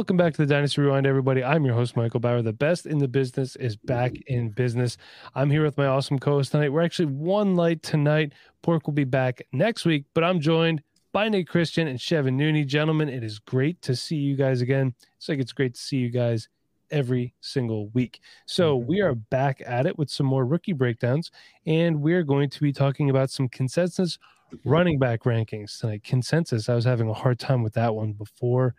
[0.00, 1.44] Welcome back to the Dynasty Rewind, everybody.
[1.44, 2.40] I'm your host, Michael Bauer.
[2.40, 4.96] The best in the business is back in business.
[5.34, 6.70] I'm here with my awesome co host tonight.
[6.70, 8.32] We're actually one light tonight.
[8.62, 10.82] Pork will be back next week, but I'm joined
[11.12, 12.66] by Nate Christian and Chevin Nooney.
[12.66, 14.94] Gentlemen, it is great to see you guys again.
[15.18, 16.48] It's like it's great to see you guys
[16.90, 18.20] every single week.
[18.46, 21.30] So we are back at it with some more rookie breakdowns,
[21.66, 24.18] and we're going to be talking about some consensus
[24.64, 26.04] running back rankings tonight.
[26.04, 26.70] Consensus.
[26.70, 28.74] I was having a hard time with that one before.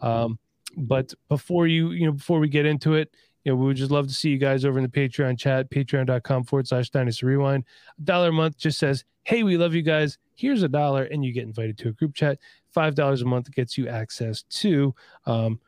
[0.00, 0.40] Um,
[0.76, 3.10] but before you, you know, before we get into it,
[3.44, 5.70] you know, we would just love to see you guys over in the Patreon chat,
[5.70, 7.64] patreon.com forward slash dynasty rewind.
[7.98, 10.18] A dollar a month just says, Hey, we love you guys.
[10.34, 12.38] Here's a dollar, and you get invited to a group chat.
[12.72, 14.94] Five dollars a month gets you access to
[15.26, 15.60] um,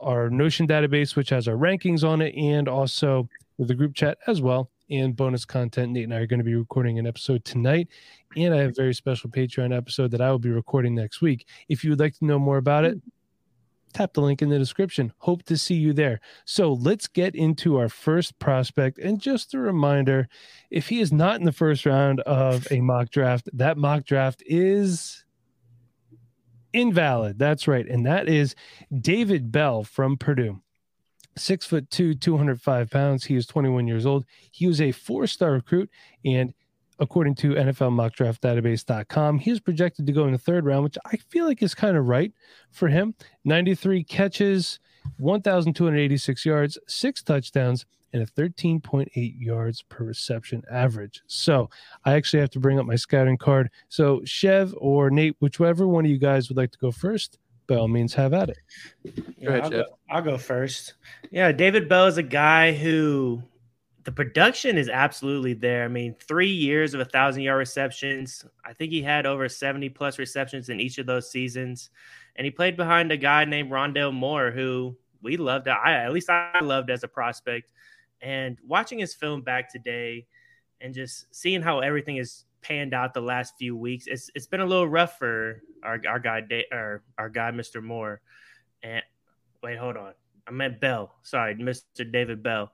[0.00, 4.18] our Notion database, which has our rankings on it, and also with the group chat
[4.26, 4.70] as well.
[4.90, 5.92] And bonus content.
[5.92, 7.88] Nate and I are going to be recording an episode tonight,
[8.36, 11.46] and I have a very special Patreon episode that I will be recording next week.
[11.68, 13.00] If you would like to know more about it,
[13.94, 15.12] tap the link in the description.
[15.18, 16.20] Hope to see you there.
[16.44, 18.98] So let's get into our first prospect.
[18.98, 20.28] And just a reminder
[20.70, 24.42] if he is not in the first round of a mock draft, that mock draft
[24.46, 25.24] is
[26.72, 27.38] invalid.
[27.38, 27.86] That's right.
[27.86, 28.54] And that is
[29.00, 30.60] David Bell from Purdue.
[31.36, 33.24] Six foot two, 205 pounds.
[33.24, 34.24] He is 21 years old.
[34.50, 35.90] He was a four star recruit
[36.24, 36.52] and
[36.98, 40.84] according to NFL mock draft database.com, he is projected to go in the third round,
[40.84, 42.32] which I feel like is kind of right
[42.70, 43.14] for him.
[43.44, 44.78] 93 catches,
[45.18, 51.20] 1,286 yards, six touchdowns, and a 13.8 yards per reception average.
[51.26, 51.68] So
[52.04, 53.70] I actually have to bring up my scouting card.
[53.88, 57.74] So Chev or Nate, whichever one of you guys would like to go first, by
[57.74, 58.58] all means, have at it.
[59.36, 60.94] Yeah, ahead, I'll, go, I'll go first.
[61.32, 63.42] Yeah, David Bell is a guy who
[64.04, 65.84] the production is absolutely there.
[65.84, 68.44] I mean, three years of a thousand yard receptions.
[68.64, 71.90] I think he had over 70 plus receptions in each of those seasons.
[72.36, 75.68] And he played behind a guy named Rondale Moore, who we loved.
[75.68, 77.70] I at least I loved as a prospect.
[78.20, 80.26] And watching his film back today
[80.82, 84.60] and just seeing how everything has panned out the last few weeks, it's it's been
[84.60, 86.42] a little rough for our, our guy
[86.72, 87.82] our, our guy, Mr.
[87.82, 88.20] Moore.
[88.82, 89.02] And
[89.62, 90.12] wait, hold on.
[90.46, 91.14] I meant Bell.
[91.22, 92.10] Sorry, Mr.
[92.10, 92.70] David Bell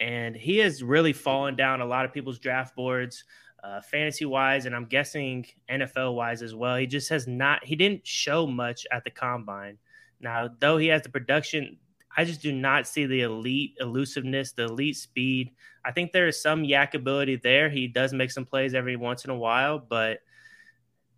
[0.00, 3.24] and he has really fallen down a lot of people's draft boards,
[3.64, 6.76] uh, fantasy wise, and I'm guessing NFL wise as well.
[6.76, 7.64] He just has not.
[7.64, 9.78] He didn't show much at the combine.
[10.20, 11.78] Now, though he has the production,
[12.16, 15.52] I just do not see the elite elusiveness, the elite speed.
[15.84, 17.68] I think there is some YAC ability there.
[17.68, 20.20] He does make some plays every once in a while, but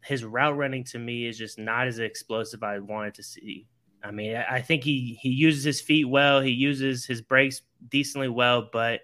[0.05, 3.66] his route running to me is just not as explosive I wanted to see.
[4.03, 6.41] I mean, I think he he uses his feet well.
[6.41, 9.00] He uses his brakes decently well, but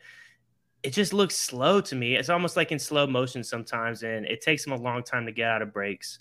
[0.83, 2.15] it just looks slow to me.
[2.15, 5.33] It's almost like in slow motion sometimes, and it takes him a long time to
[5.33, 6.19] get out of breaks.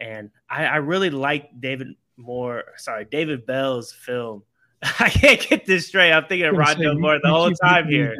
[0.00, 4.42] And I, I really like David Moore, sorry, David Bell's film.
[4.82, 6.12] I can't get this straight.
[6.12, 8.16] I'm thinking of Rondale Moore the whole time here.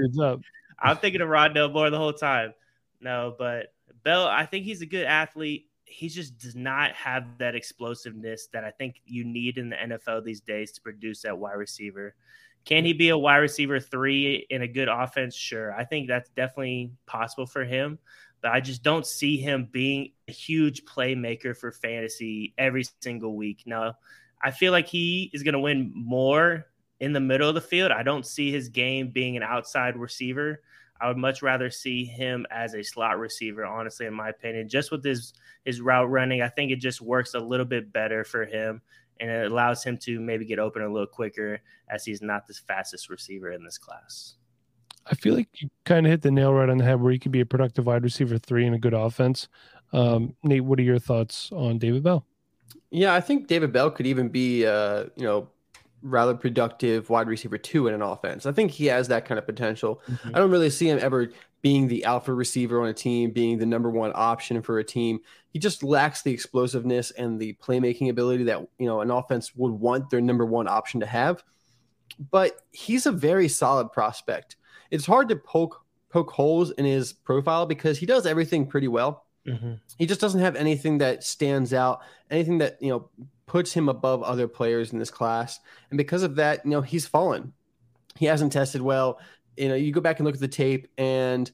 [0.78, 2.54] I'm thinking of Rondale Moore the whole time.
[3.00, 7.54] No, but Bell, I think he's a good athlete he just does not have that
[7.54, 11.52] explosiveness that I think you need in the NFL these days to produce that wide
[11.52, 12.16] receiver.
[12.64, 15.34] Can he be a wide receiver three in a good offense?
[15.34, 15.74] Sure.
[15.74, 17.98] I think that's definitely possible for him,
[18.40, 23.64] but I just don't see him being a huge playmaker for fantasy every single week.
[23.66, 23.96] Now,
[24.42, 26.66] I feel like he is going to win more
[27.00, 27.92] in the middle of the field.
[27.92, 30.62] I don't see his game being an outside receiver.
[31.00, 34.68] I would much rather see him as a slot receiver, honestly, in my opinion.
[34.68, 35.34] Just with his
[35.64, 38.80] his route running, I think it just works a little bit better for him,
[39.20, 42.54] and it allows him to maybe get open a little quicker, as he's not the
[42.54, 44.34] fastest receiver in this class.
[45.06, 47.18] I feel like you kind of hit the nail right on the head, where he
[47.18, 49.48] could be a productive wide receiver three in a good offense.
[49.92, 52.24] Um, Nate, what are your thoughts on David Bell?
[52.90, 55.48] Yeah, I think David Bell could even be, uh, you know,
[56.02, 58.46] rather productive wide receiver two in an offense.
[58.46, 60.00] I think he has that kind of potential.
[60.08, 60.28] Mm-hmm.
[60.34, 61.30] I don't really see him ever
[61.64, 65.18] being the alpha receiver on a team, being the number one option for a team.
[65.48, 69.72] He just lacks the explosiveness and the playmaking ability that you know an offense would
[69.72, 71.42] want their number one option to have.
[72.30, 74.56] But he's a very solid prospect.
[74.90, 79.24] It's hard to poke poke holes in his profile because he does everything pretty well.
[79.48, 79.72] Mm-hmm.
[79.96, 82.00] He just doesn't have anything that stands out,
[82.30, 83.08] anything that you know
[83.46, 85.60] puts him above other players in this class.
[85.88, 87.54] And because of that, you know, he's fallen.
[88.16, 89.18] He hasn't tested well.
[89.56, 91.50] You know, you go back and look at the tape and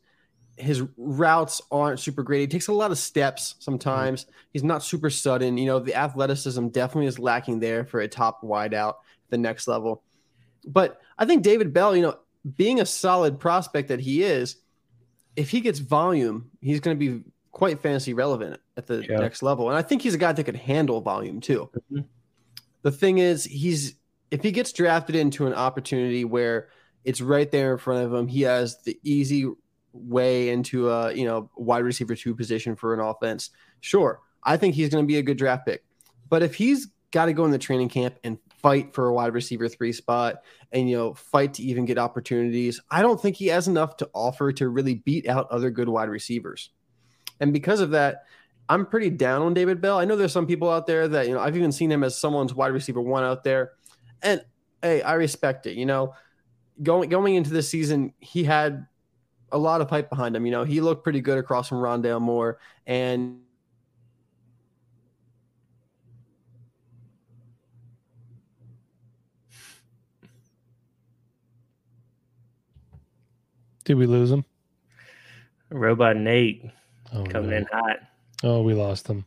[0.57, 2.41] his routes aren't super great.
[2.41, 4.25] He takes a lot of steps sometimes.
[4.25, 4.33] Mm-hmm.
[4.53, 5.57] He's not super sudden.
[5.59, 8.99] You know, the athleticism definitely is lacking there for a top wide out
[9.31, 10.03] the next level.
[10.67, 12.19] But I think David Bell, you know,
[12.57, 14.57] being a solid prospect that he is,
[15.37, 17.23] if he gets volume, he's going to be
[17.53, 19.19] quite fantasy relevant at the yeah.
[19.19, 19.69] next level.
[19.69, 21.71] And I think he's a guy that could handle volume too.
[21.75, 22.01] Mm-hmm.
[22.83, 23.95] The thing is, he's
[24.31, 26.69] if he gets drafted into an opportunity where
[27.05, 29.51] it's right there in front of him, he has the easy
[29.93, 33.51] way into a you know wide receiver two position for an offense.
[33.81, 35.85] Sure, I think he's going to be a good draft pick.
[36.29, 39.35] But if he's got to go in the training camp and fight for a wide
[39.35, 43.49] receiver three spot and you know fight to even get opportunities, I don't think he
[43.49, 46.71] has enough to offer to really beat out other good wide receivers.
[47.41, 48.25] And because of that,
[48.69, 49.99] I'm pretty down on David Bell.
[49.99, 52.17] I know there's some people out there that, you know, I've even seen him as
[52.17, 53.73] someone's wide receiver one out there.
[54.23, 54.45] And
[54.81, 55.77] hey, I respect it.
[55.77, 56.15] You know,
[56.83, 58.87] going going into this season, he had
[59.53, 60.47] a lot of pipe behind him.
[60.47, 62.59] You know, he looked pretty good across from Rondale Moore.
[62.87, 63.41] And
[73.91, 74.45] Did we lose him?
[75.71, 76.65] Robot Nate
[77.13, 77.57] oh, coming no.
[77.57, 77.97] in hot.
[78.45, 79.25] Oh, we lost him.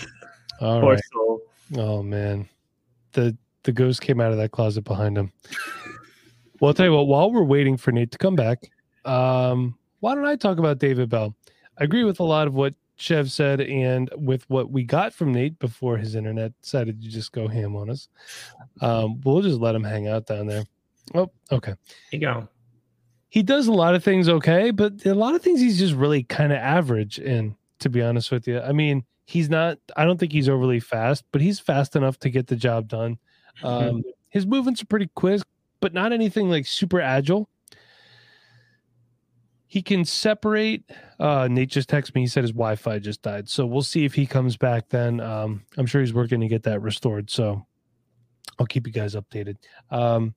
[0.60, 1.02] All Poor right.
[1.10, 1.40] soul.
[1.76, 2.46] Oh man,
[3.12, 5.32] the the ghost came out of that closet behind him.
[6.64, 7.06] Well, I'll tell you what.
[7.06, 8.70] While we're waiting for Nate to come back,
[9.04, 11.34] um, why don't I talk about David Bell?
[11.78, 15.32] I agree with a lot of what Chev said, and with what we got from
[15.32, 18.08] Nate before his internet decided to just go ham on us.
[18.80, 20.64] Um, we'll just let him hang out down there.
[21.14, 21.74] Oh, okay.
[22.12, 22.48] You go
[23.34, 26.22] he does a lot of things okay, but a lot of things he's just really
[26.22, 28.60] kind of average in, to be honest with you.
[28.60, 32.30] I mean, he's not, I don't think he's overly fast, but he's fast enough to
[32.30, 33.18] get the job done.
[33.60, 33.88] Mm-hmm.
[33.88, 35.42] Um, his movements are pretty quick,
[35.80, 37.48] but not anything like super agile.
[39.66, 40.88] He can separate.
[41.18, 42.22] Uh, Nate just texted me.
[42.22, 43.48] He said his Wi Fi just died.
[43.48, 45.20] So we'll see if he comes back then.
[45.20, 47.28] Um, I'm sure he's working to get that restored.
[47.28, 47.66] So
[48.58, 49.56] I'll keep you guys updated.
[49.90, 50.34] Um,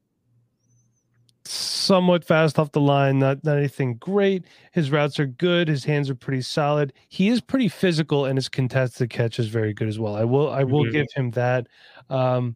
[1.47, 4.43] somewhat fast off the line, not not anything great.
[4.71, 5.67] His routes are good.
[5.67, 6.93] His hands are pretty solid.
[7.07, 10.15] He is pretty physical, and his contested catch is very good as well.
[10.15, 10.93] I will I will mm-hmm.
[10.93, 11.67] give him that.
[12.09, 12.55] Um,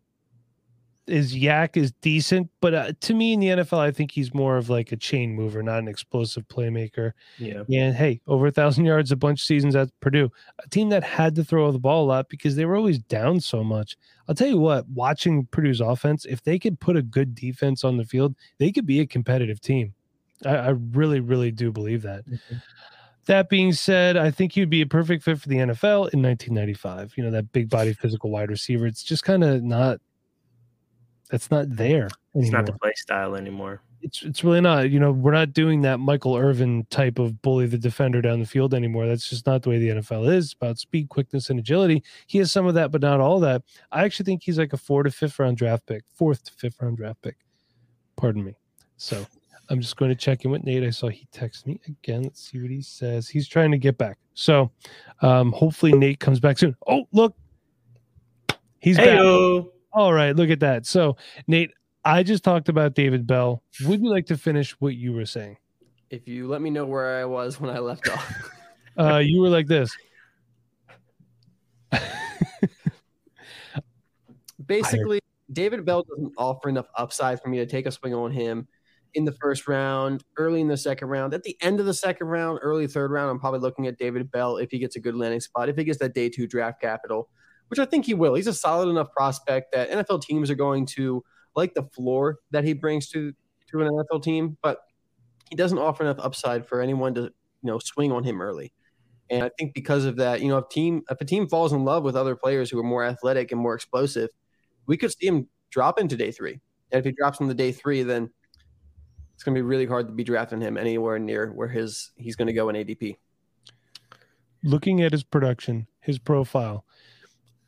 [1.08, 4.58] his YAC is decent, but uh, to me in the NFL, I think he's more
[4.58, 7.14] of like a chain mover, not an explosive playmaker.
[7.38, 7.64] Yeah.
[7.74, 10.32] And hey, over a thousand yards, a bunch of seasons at Purdue,
[10.64, 13.40] a team that had to throw the ball a lot because they were always down
[13.40, 13.98] so much.
[14.28, 17.98] I'll tell you what, watching Purdue's offense, if they could put a good defense on
[17.98, 19.94] the field, they could be a competitive team.
[20.46, 22.26] I, I really, really do believe that.
[22.26, 22.56] Mm-hmm.
[23.26, 27.14] That being said, I think he'd be a perfect fit for the NFL in 1995.
[27.16, 28.88] You know, that big body physical wide receiver.
[28.88, 30.00] It's just kind of not
[31.32, 32.10] that's not there.
[32.36, 32.44] Anymore.
[32.44, 33.82] It's not the play style anymore.
[34.02, 34.90] It's it's really not.
[34.90, 38.46] You know, we're not doing that Michael Irvin type of bully the defender down the
[38.46, 39.08] field anymore.
[39.08, 40.46] That's just not the way the NFL is.
[40.46, 42.04] It's about speed, quickness, and agility.
[42.28, 43.62] He has some of that, but not all that.
[43.92, 46.82] I actually think he's like a four to fifth round draft pick, fourth to fifth
[46.82, 47.38] round draft pick.
[48.18, 48.56] Pardon me.
[48.98, 49.26] So
[49.70, 50.84] I'm just going to check in with Nate.
[50.84, 52.24] I saw he texted me again.
[52.24, 53.30] Let's see what he says.
[53.30, 54.18] He's trying to get back.
[54.34, 54.72] So
[55.22, 56.76] um, hopefully Nate comes back soon.
[56.88, 57.36] Oh, look.
[58.80, 59.62] He's Hey-o.
[59.62, 59.72] back.
[59.94, 60.86] All right, look at that.
[60.86, 61.18] So,
[61.48, 61.72] Nate,
[62.06, 63.62] I just talked about David Bell.
[63.86, 65.58] Would you like to finish what you were saying?
[66.10, 68.34] If you let me know where I was when I left off.
[68.98, 69.96] uh, you were like this.
[74.66, 75.20] Basically,
[75.52, 78.68] David Bell doesn't offer enough upside for me to take a swing on him
[79.14, 81.34] in the first round, early in the second round.
[81.34, 84.32] At the end of the second round, early third round, I'm probably looking at David
[84.32, 86.80] Bell if he gets a good landing spot, if he gets that day two draft
[86.82, 87.30] capital
[87.72, 88.34] which I think he will.
[88.34, 91.24] He's a solid enough prospect that NFL teams are going to
[91.56, 93.32] like the floor that he brings to
[93.70, 94.80] to an NFL team, but
[95.50, 97.32] he doesn't offer enough upside for anyone to you
[97.64, 98.74] know swing on him early.
[99.30, 101.86] And I think because of that, you know, if team if a team falls in
[101.86, 104.30] love with other players who are more athletic and more explosive,
[104.86, 106.60] we could see him drop into day three.
[106.92, 108.30] And if he drops into day three, then
[109.34, 112.36] it's going to be really hard to be drafting him anywhere near where his he's
[112.36, 113.16] going to go in ADP.
[114.62, 116.84] Looking at his production, his profile,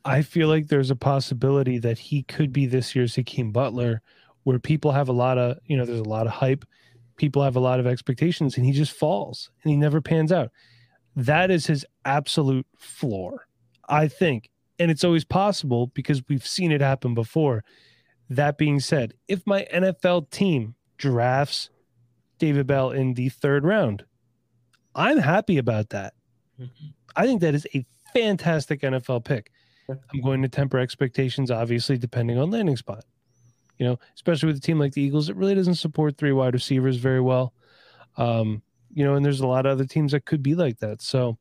[0.04, 4.02] I feel like there's a possibility that he could be this year's Hakeem Butler,
[4.42, 6.64] where people have a lot of, you know, there's a lot of hype,
[7.16, 10.50] people have a lot of expectations, and he just falls and he never pans out.
[11.16, 13.46] That is his absolute floor,
[13.88, 14.50] I think.
[14.78, 17.64] And it's always possible because we've seen it happen before.
[18.28, 21.70] That being said, if my NFL team drafts
[22.38, 24.04] David Bell in the third round,
[24.94, 26.14] I'm happy about that.
[26.60, 26.86] Mm-hmm.
[27.16, 29.50] I think that is a fantastic NFL pick.
[29.88, 33.04] I'm going to temper expectations, obviously, depending on landing spot.
[33.78, 36.54] You know, especially with a team like the Eagles, it really doesn't support three wide
[36.54, 37.52] receivers very well.
[38.16, 38.62] Um,
[38.92, 41.02] you know, and there's a lot of other teams that could be like that.
[41.02, 41.36] So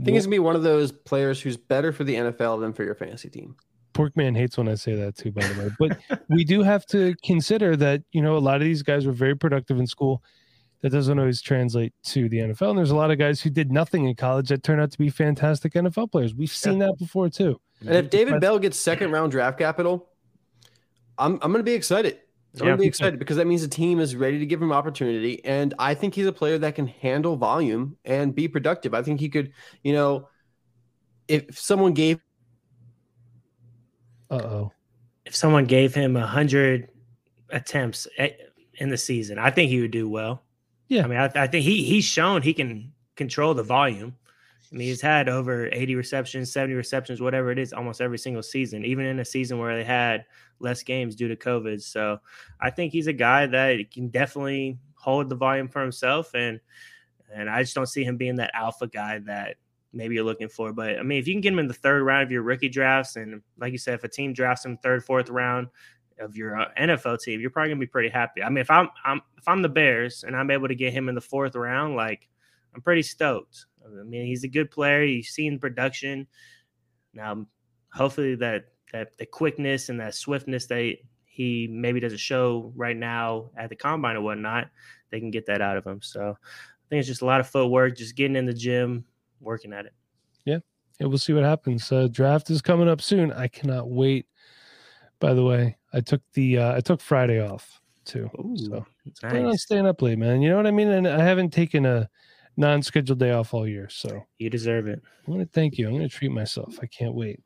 [0.00, 2.72] I think he's gonna be one of those players who's better for the NFL than
[2.72, 3.56] for your fantasy team.
[3.94, 5.70] Porkman hates when I say that too, by the way.
[5.78, 9.12] But we do have to consider that, you know, a lot of these guys were
[9.12, 10.22] very productive in school.
[10.80, 12.70] That doesn't always translate to the NFL.
[12.70, 14.98] And there's a lot of guys who did nothing in college that turned out to
[14.98, 16.34] be fantastic NFL players.
[16.34, 16.86] We've seen yeah.
[16.86, 17.60] that before too.
[17.80, 20.08] And if David Bell gets second round draft capital,
[21.18, 22.18] I'm I'm gonna be excited.
[22.54, 24.72] I'm yeah, gonna be excited because that means the team is ready to give him
[24.72, 28.94] opportunity, and I think he's a player that can handle volume and be productive.
[28.94, 30.28] I think he could, you know,
[31.28, 32.20] if someone gave,
[34.30, 34.72] uh oh,
[35.24, 36.88] if someone gave him a hundred
[37.50, 38.08] attempts
[38.74, 40.42] in the season, I think he would do well.
[40.88, 44.16] Yeah, I mean, I, I think he he's shown he can control the volume.
[44.72, 48.42] I mean, he's had over 80 receptions, 70 receptions, whatever it is, almost every single
[48.42, 50.26] season, even in a season where they had
[50.60, 51.80] less games due to COVID.
[51.80, 52.18] So
[52.60, 56.34] I think he's a guy that can definitely hold the volume for himself.
[56.34, 56.60] And
[57.34, 59.56] and I just don't see him being that alpha guy that
[59.92, 60.72] maybe you're looking for.
[60.72, 62.68] But I mean, if you can get him in the third round of your rookie
[62.68, 65.68] drafts, and like you said, if a team drafts him third, fourth round
[66.20, 68.42] of your uh, NFL team, you're probably gonna be pretty happy.
[68.42, 71.08] I mean, if I'm, I'm if I'm the Bears and I'm able to get him
[71.08, 72.28] in the fourth round, like
[72.74, 73.66] I'm pretty stoked.
[73.84, 75.02] I mean, he's a good player.
[75.02, 76.26] You've seen production.
[77.14, 77.46] Now,
[77.92, 83.50] hopefully that that the quickness and that swiftness that he maybe doesn't show right now
[83.56, 84.68] at the combine or whatnot,
[85.10, 86.02] they can get that out of him.
[86.02, 89.04] So I think it's just a lot of footwork, just getting in the gym,
[89.40, 89.92] working at it.
[90.44, 90.58] Yeah.
[90.98, 91.92] Yeah, we'll see what happens.
[91.92, 93.32] Uh, draft is coming up soon.
[93.32, 94.26] I cannot wait.
[95.20, 98.30] By the way, I took the uh, I took Friday off too.
[98.38, 99.20] Ooh, so nice.
[99.20, 100.42] plan on staying up late, man.
[100.42, 100.88] You know what I mean?
[100.88, 102.08] And I haven't taken a
[102.56, 103.88] non-scheduled day off all year.
[103.90, 105.00] So you deserve it.
[105.26, 105.86] I want to thank you.
[105.86, 106.78] I'm going to treat myself.
[106.82, 107.40] I can't wait.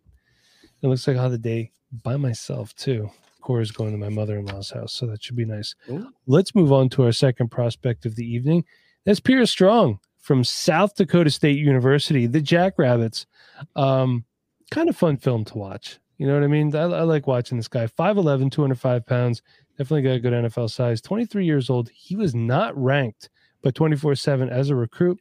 [0.82, 1.70] It looks like I'll have the day
[2.02, 3.10] by myself too.
[3.40, 5.74] Cora's going to my mother-in-law's house, so that should be nice.
[5.90, 6.08] Ooh.
[6.26, 8.64] Let's move on to our second prospect of the evening.
[9.04, 13.26] That's Pierre Strong from South Dakota State University, the Jackrabbits.
[13.74, 14.24] Um,
[14.70, 15.98] kind of fun film to watch.
[16.22, 16.74] You know what I mean?
[16.74, 17.86] I, I like watching this guy.
[17.86, 19.42] 5'11, 205 pounds.
[19.76, 21.00] Definitely got a good NFL size.
[21.00, 21.90] 23 years old.
[21.90, 23.28] He was not ranked
[23.62, 25.18] but 24 7 as a recruit.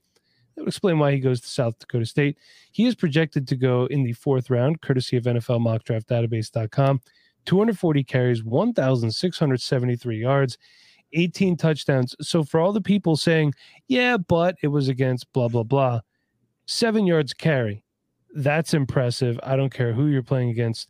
[0.55, 2.37] That would explain why he goes to South Dakota State.
[2.71, 6.99] He is projected to go in the fourth round, courtesy of NFL mock draft database.com.
[7.45, 10.57] 240 carries, 1,673 yards,
[11.13, 12.15] 18 touchdowns.
[12.21, 13.53] So, for all the people saying,
[13.87, 16.01] yeah, but it was against blah, blah, blah,
[16.65, 17.83] seven yards carry.
[18.33, 19.39] That's impressive.
[19.43, 20.89] I don't care who you're playing against.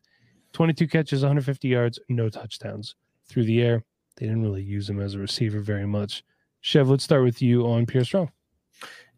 [0.54, 2.96] 22 catches, 150 yards, no touchdowns
[3.28, 3.84] through the air.
[4.18, 6.24] They didn't really use him as a receiver very much.
[6.62, 8.32] Chev, let's start with you on Pierre Strong.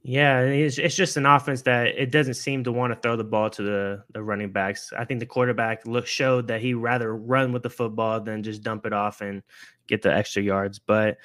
[0.06, 3.24] Yeah, it's, it's just an offense that it doesn't seem to want to throw the
[3.24, 4.92] ball to the, the running backs.
[4.98, 8.64] I think the quarterback look showed that he rather run with the football than just
[8.64, 9.42] dump it off and
[9.88, 10.78] get the extra yards.
[10.78, 11.18] But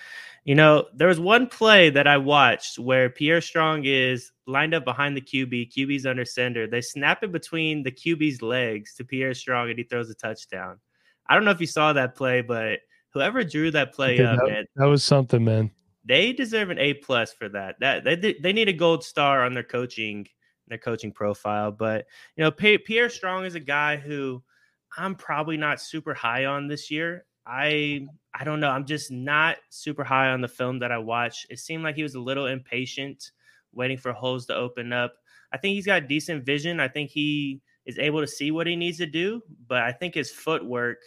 [0.48, 4.82] you know, there was one play that I watched where Pierre Strong is lined up
[4.82, 6.66] behind the QB, QB's under center.
[6.66, 10.78] They snap it between the QB's legs to Pierre Strong, and he throws a touchdown.
[11.26, 12.78] I don't know if you saw that play, but
[13.12, 15.70] whoever drew that play up, that, man, that was something, man
[16.06, 17.76] they deserve an A plus for that.
[17.80, 20.26] That they they need a gold star on their coaching
[20.66, 21.70] their coaching profile.
[21.70, 24.42] But you know, Pierre Strong is a guy who
[24.96, 27.26] I'm probably not super high on this year.
[27.48, 28.70] I I don't know.
[28.70, 31.46] I'm just not super high on the film that I watched.
[31.50, 33.32] It seemed like he was a little impatient,
[33.72, 35.14] waiting for holes to open up.
[35.52, 36.78] I think he's got decent vision.
[36.78, 40.14] I think he is able to see what he needs to do, but I think
[40.14, 40.98] his footwork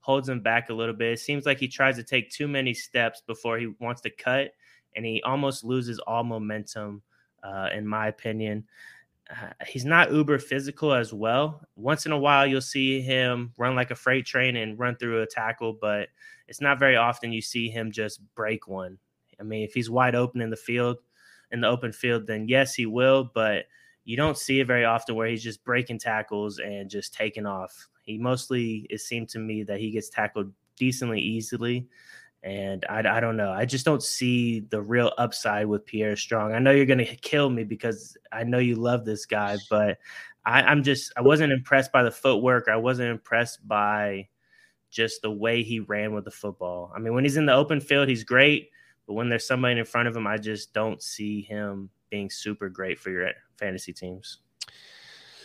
[0.00, 1.12] holds him back a little bit.
[1.12, 4.52] It seems like he tries to take too many steps before he wants to cut,
[4.96, 7.02] and he almost loses all momentum,
[7.42, 8.64] uh, in my opinion.
[9.30, 11.62] Uh, he's not uber physical as well.
[11.76, 15.22] Once in a while, you'll see him run like a freight train and run through
[15.22, 16.08] a tackle, but
[16.48, 18.98] it's not very often you see him just break one.
[19.38, 20.98] I mean, if he's wide open in the field,
[21.52, 23.66] in the open field, then yes, he will, but
[24.04, 27.88] you don't see it very often where he's just breaking tackles and just taking off.
[28.02, 31.86] He mostly, it seemed to me that he gets tackled decently easily.
[32.42, 33.52] And I, I don't know.
[33.52, 36.54] I just don't see the real upside with Pierre Strong.
[36.54, 39.98] I know you're going to kill me because I know you love this guy, but
[40.46, 42.68] I, I'm just, I wasn't impressed by the footwork.
[42.68, 44.28] I wasn't impressed by
[44.90, 46.92] just the way he ran with the football.
[46.96, 48.70] I mean, when he's in the open field, he's great.
[49.06, 52.68] But when there's somebody in front of him, I just don't see him being super
[52.68, 54.38] great for your fantasy teams.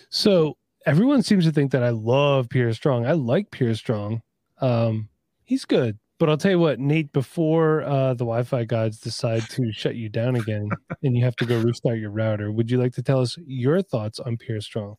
[0.10, 3.06] So everyone seems to think that I love Pierre Strong.
[3.06, 4.22] I like Pierre Strong.
[4.62, 5.10] Um,
[5.44, 9.44] he's good, But I'll tell you what, Nate, before uh, the Wi Fi gods decide
[9.50, 10.70] to shut you down again
[11.04, 13.82] and you have to go restart your router, would you like to tell us your
[13.82, 14.96] thoughts on Pierre Strong?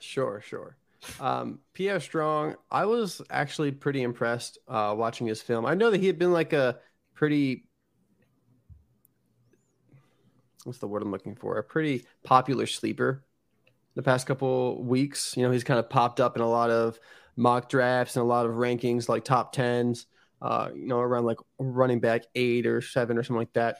[0.00, 0.76] Sure, sure.
[1.20, 5.66] Um, Pierre Strong, I was actually pretty impressed uh, watching his film.
[5.66, 6.78] I know that he had been like a
[7.14, 7.66] pretty
[10.64, 11.58] what's the word I'm looking for?
[11.58, 13.22] A pretty popular sleeper
[13.94, 15.36] the past couple weeks.
[15.36, 16.98] You know, he's kind of popped up in a lot of
[17.36, 20.06] mock drafts and a lot of rankings, like top tens.
[20.42, 23.78] Uh, you know, around like running back eight or seven or something like that.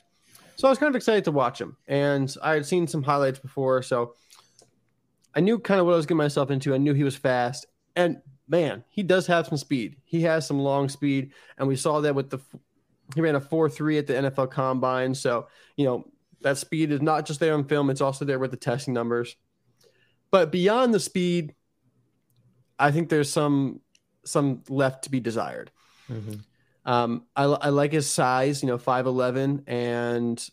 [0.56, 3.40] So I was kind of excited to watch him, and I had seen some highlights
[3.40, 4.14] before, so
[5.34, 6.74] I knew kind of what I was getting myself into.
[6.74, 9.96] I knew he was fast, and man, he does have some speed.
[10.04, 12.38] He has some long speed, and we saw that with the
[13.14, 15.14] he ran a four three at the NFL Combine.
[15.14, 16.04] So you know
[16.40, 19.36] that speed is not just there on film; it's also there with the testing numbers.
[20.30, 21.54] But beyond the speed,
[22.78, 23.80] I think there's some
[24.24, 25.70] some left to be desired.
[26.14, 26.90] Mm-hmm.
[26.90, 30.48] Um, I, I like his size, you know, 5'11 and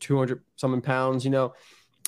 [0.00, 1.24] 200 something pounds.
[1.24, 1.54] You know,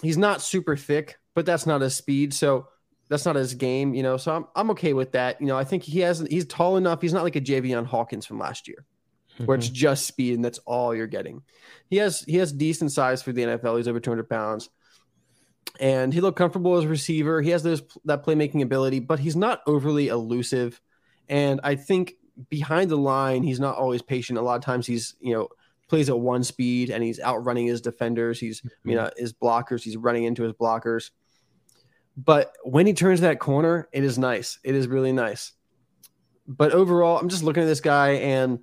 [0.02, 2.34] he's not super thick, but that's not his speed.
[2.34, 2.68] So
[3.08, 4.16] that's not his game, you know.
[4.16, 5.40] So I'm, I'm okay with that.
[5.40, 7.00] You know, I think he has, he's tall enough.
[7.00, 8.84] He's not like a Javian Hawkins from last year,
[9.44, 9.74] where it's mm-hmm.
[9.74, 11.42] just speed and that's all you're getting.
[11.88, 13.78] He has, he has decent size for the NFL.
[13.78, 14.68] He's over 200 pounds
[15.80, 17.42] and he looked comfortable as a receiver.
[17.42, 20.80] He has those that playmaking ability, but he's not overly elusive.
[21.28, 22.14] And I think
[22.48, 24.38] behind the line, he's not always patient.
[24.38, 25.48] A lot of times, he's you know
[25.88, 28.40] plays at one speed and he's outrunning his defenders.
[28.40, 28.90] He's mm-hmm.
[28.90, 29.82] you know his blockers.
[29.82, 31.10] He's running into his blockers.
[32.16, 34.58] But when he turns that corner, it is nice.
[34.62, 35.52] It is really nice.
[36.46, 38.60] But overall, I'm just looking at this guy and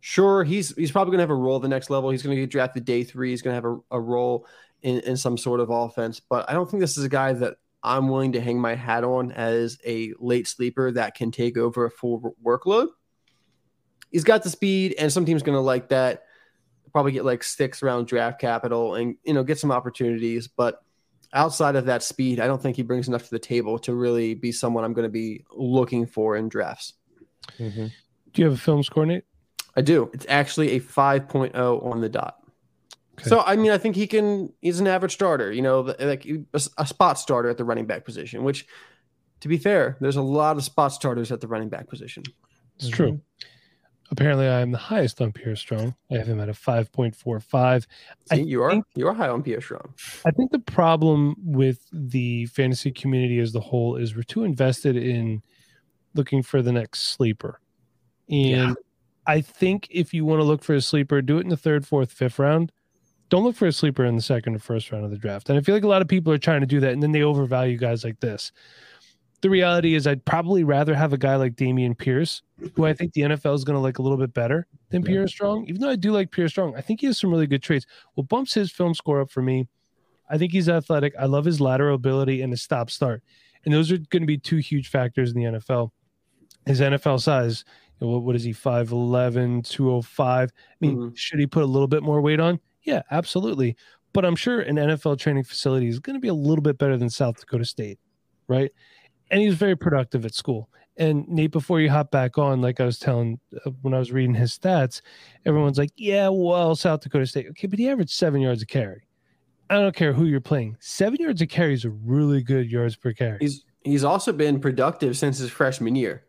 [0.00, 2.10] sure he's he's probably going to have a role at the next level.
[2.10, 3.30] He's going to get drafted day three.
[3.30, 4.46] He's going to have a, a role
[4.82, 6.20] in, in some sort of offense.
[6.20, 9.04] But I don't think this is a guy that I'm willing to hang my hat
[9.04, 12.88] on as a late sleeper that can take over a full workload.
[14.14, 16.22] He's got the speed, and some team's going to like that.
[16.92, 20.46] Probably get like six round draft capital and you know get some opportunities.
[20.46, 20.80] But
[21.32, 24.34] outside of that speed, I don't think he brings enough to the table to really
[24.34, 26.92] be someone I'm going to be looking for in drafts.
[27.58, 27.86] Mm-hmm.
[27.86, 29.24] Do you have a film score, Nate?
[29.74, 30.08] I do.
[30.14, 32.36] It's actually a 5.0 on the dot.
[33.18, 33.28] Okay.
[33.28, 34.52] So I mean, I think he can.
[34.60, 35.50] He's an average starter.
[35.50, 36.44] You know, like a,
[36.78, 38.44] a, spot starter at the running back position.
[38.44, 38.64] Which,
[39.40, 42.22] to be fair, there's a lot of spot starters at the running back position.
[42.76, 42.94] It's mm-hmm.
[42.94, 43.20] true.
[44.14, 45.96] Apparently, I am the highest on Pierre Strong.
[46.08, 47.84] I have him at a five point four five.
[48.32, 49.92] You are you are high on Pierre Strong.
[50.24, 54.96] I think the problem with the fantasy community as the whole is we're too invested
[54.96, 55.42] in
[56.14, 57.58] looking for the next sleeper,
[58.28, 58.74] and yeah.
[59.26, 61.84] I think if you want to look for a sleeper, do it in the third,
[61.84, 62.70] fourth, fifth round
[63.30, 65.48] don't look for a sleeper in the second or first round of the draft.
[65.48, 67.10] And I feel like a lot of people are trying to do that and then
[67.10, 68.52] they overvalue guys like this.
[69.44, 72.40] The reality is, I'd probably rather have a guy like Dameon Pierce,
[72.72, 75.08] who I think the NFL is going to like a little bit better than yeah.
[75.08, 75.66] Pierre Strong.
[75.66, 77.84] Even though I do like Pierre Strong, I think he has some really good traits.
[78.14, 79.68] What bumps his film score up for me,
[80.30, 81.12] I think he's athletic.
[81.18, 83.22] I love his lateral ability and his stop start.
[83.66, 85.90] And those are going to be two huge factors in the NFL.
[86.64, 87.66] His NFL size,
[87.98, 90.52] what, what is he, 5'11, 205?
[90.56, 91.14] I mean, mm-hmm.
[91.16, 92.60] should he put a little bit more weight on?
[92.84, 93.76] Yeah, absolutely.
[94.14, 96.96] But I'm sure an NFL training facility is going to be a little bit better
[96.96, 97.98] than South Dakota State,
[98.48, 98.72] right?
[99.34, 100.70] And he was very productive at school.
[100.96, 104.12] And Nate, before you hop back on, like I was telling uh, when I was
[104.12, 105.00] reading his stats,
[105.44, 107.48] everyone's like, yeah, well, South Dakota State.
[107.50, 109.08] Okay, but he averaged seven yards a carry.
[109.68, 110.76] I don't care who you're playing.
[110.78, 113.38] Seven yards a carry is a really good yards per carry.
[113.40, 116.22] He's he's also been productive since his freshman year.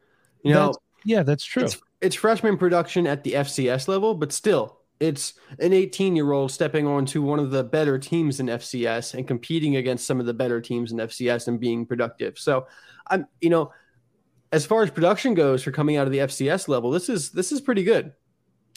[0.44, 1.66] You know, that's, yeah, that's true.
[1.66, 6.52] It's, it's freshman production at the FCS level, but still, it's an 18 year old
[6.52, 10.34] stepping onto one of the better teams in FCS and competing against some of the
[10.34, 12.40] better teams in FCS and being productive.
[12.40, 12.66] So
[13.08, 13.72] I'm, you know,
[14.52, 17.52] as far as production goes for coming out of the FCS level, this is this
[17.52, 18.14] is pretty good.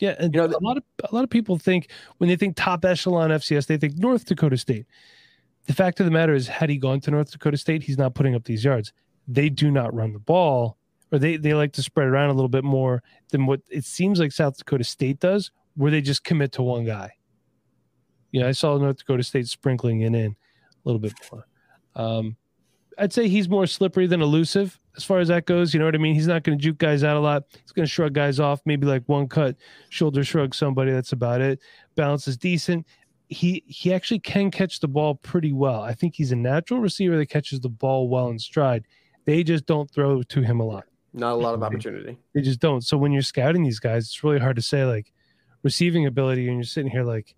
[0.01, 2.57] Yeah, and you know, a lot of a lot of people think when they think
[2.57, 4.87] top echelon FCS, they think North Dakota State.
[5.67, 8.15] The fact of the matter is, had he gone to North Dakota State, he's not
[8.15, 8.93] putting up these yards.
[9.27, 10.79] They do not run the ball,
[11.13, 14.19] or they they like to spread around a little bit more than what it seems
[14.19, 17.13] like South Dakota State does, where they just commit to one guy.
[18.33, 20.35] Yeah, I saw North Dakota State sprinkling it in a
[20.85, 21.47] little bit more.
[21.95, 22.37] Um,
[22.99, 25.73] I'd say he's more slippery than elusive as far as that goes.
[25.73, 26.15] You know what I mean?
[26.15, 27.45] He's not going to juke guys out a lot.
[27.63, 29.57] He's going to shrug guys off, maybe like one cut,
[29.89, 30.91] shoulder shrug somebody.
[30.91, 31.61] That's about it.
[31.95, 32.87] Balance is decent.
[33.29, 35.83] He he actually can catch the ball pretty well.
[35.83, 38.87] I think he's a natural receiver that catches the ball well in stride.
[39.27, 40.85] They just don't throw to him a lot.
[41.13, 42.19] Not a lot of opportunity.
[42.35, 42.83] They just don't.
[42.83, 45.13] So when you're scouting these guys, it's really hard to say like
[45.63, 47.35] receiving ability and you're sitting here like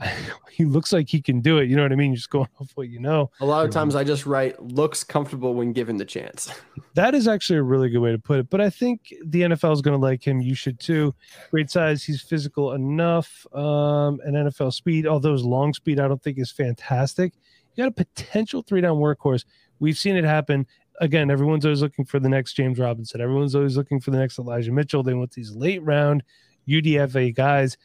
[0.50, 1.68] he looks like he can do it.
[1.68, 2.14] You know what I mean?
[2.14, 3.30] Just going off what you know.
[3.40, 6.50] A lot of times I just write looks comfortable when given the chance.
[6.94, 8.50] That is actually a really good way to put it.
[8.50, 10.40] But I think the NFL is going to like him.
[10.40, 11.12] You should too.
[11.50, 12.04] Great size.
[12.04, 13.44] He's physical enough.
[13.52, 17.34] Um, and NFL speed, although his long speed, I don't think is fantastic.
[17.74, 19.44] You got a potential three down workhorse.
[19.80, 20.68] We've seen it happen.
[21.00, 23.20] Again, everyone's always looking for the next James Robinson.
[23.20, 25.02] Everyone's always looking for the next Elijah Mitchell.
[25.02, 26.22] They want these late round
[26.68, 27.76] UDFA guys.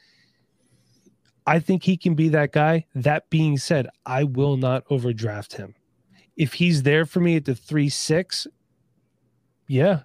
[1.46, 2.86] I think he can be that guy.
[2.94, 5.74] That being said, I will not overdraft him.
[6.36, 8.46] If he's there for me at the three six,
[9.66, 10.00] yeah.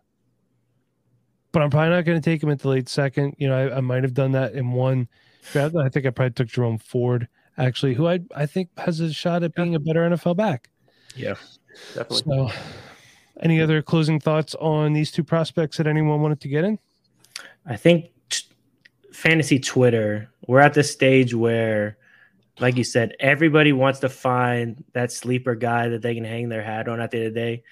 [1.52, 3.36] But I'm probably not going to take him at the late second.
[3.38, 5.08] You know, I, I might have done that in one
[5.52, 5.76] draft.
[5.76, 9.44] I think I probably took Jerome Ford, actually, who I I think has a shot
[9.44, 10.70] at being a better NFL back.
[11.16, 11.36] Yeah,
[11.94, 12.24] definitely.
[12.24, 12.52] So,
[13.42, 16.80] any other closing thoughts on these two prospects that anyone wanted to get in?
[17.66, 18.12] I think
[19.16, 21.98] fantasy Twitter, we're at the stage where,
[22.60, 26.64] like you said, everybody wants to find that sleeper guy that they can hang their
[26.64, 27.64] hat on at the end of the day.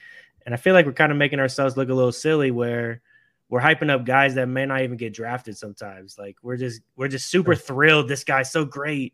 [0.46, 3.02] And I feel like we're kind of making ourselves look a little silly where
[3.50, 6.18] we're hyping up guys that may not even get drafted sometimes.
[6.18, 8.08] Like we're just we're just super thrilled.
[8.08, 9.14] This guy's so great.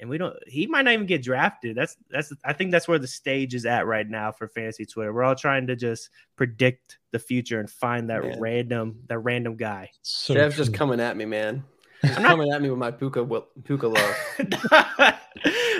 [0.00, 1.76] And we don't he might not even get drafted.
[1.76, 5.12] That's that's I think that's where the stage is at right now for fantasy Twitter.
[5.12, 8.40] We're all trying to just predict the future and find that man.
[8.40, 9.90] random that random guy.
[10.02, 11.64] So Jeff's just coming at me, man.
[12.02, 12.22] He's not...
[12.22, 13.26] coming at me with my puka
[13.64, 14.16] puka love.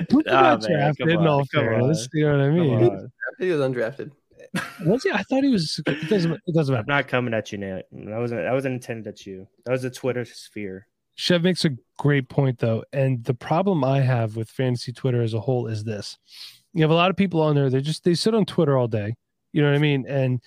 [0.08, 2.08] puka oh, drafted in all fairness.
[2.12, 3.10] You know what I mean?
[3.38, 4.10] He was undrafted.
[4.84, 5.10] Was he?
[5.10, 5.80] I thought he was.
[5.86, 6.32] It doesn't.
[6.32, 6.84] It doesn't matter.
[6.88, 7.84] I'm not coming at you, Nate.
[7.92, 8.42] That wasn't.
[8.42, 9.46] That wasn't intended at you.
[9.64, 10.86] That was a Twitter sphere.
[11.18, 15.34] Chev makes a great point though, and the problem I have with fantasy Twitter as
[15.34, 16.16] a whole is this:
[16.72, 17.68] you have a lot of people on there.
[17.68, 19.16] They just they sit on Twitter all day.
[19.52, 20.06] You know what I mean?
[20.08, 20.40] And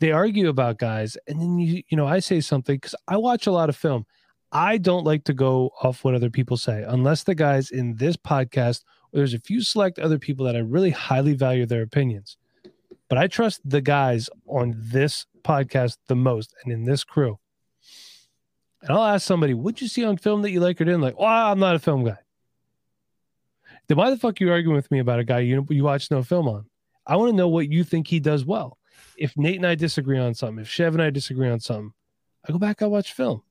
[0.00, 3.46] they argue about guys, and then you you know I say something because I watch
[3.46, 4.04] a lot of film.
[4.52, 8.16] I don't like to go off what other people say unless the guys in this
[8.18, 12.36] podcast or there's a few select other people that I really highly value their opinions.
[13.08, 17.38] But I trust the guys on this podcast the most and in this crew
[18.82, 21.18] and I'll ask somebody, what'd you see on film that you like or didn't like?
[21.18, 22.18] Well, I'm not a film guy.
[23.88, 26.10] Then why the fuck are you arguing with me about a guy you you watch
[26.10, 26.66] no film on?
[27.06, 28.78] I want to know what you think he does well.
[29.16, 31.92] If Nate and I disagree on something, if Chev and I disagree on something,
[32.46, 33.42] I go back, I watch film.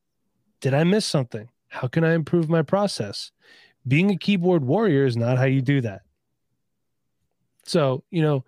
[0.61, 1.49] Did I miss something?
[1.69, 3.31] How can I improve my process?
[3.87, 6.01] Being a keyboard warrior is not how you do that.
[7.65, 8.45] So, you know,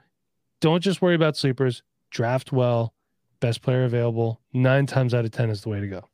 [0.62, 2.94] don't just worry about sleepers, draft well,
[3.40, 4.40] best player available.
[4.54, 6.09] Nine times out of 10 is the way to go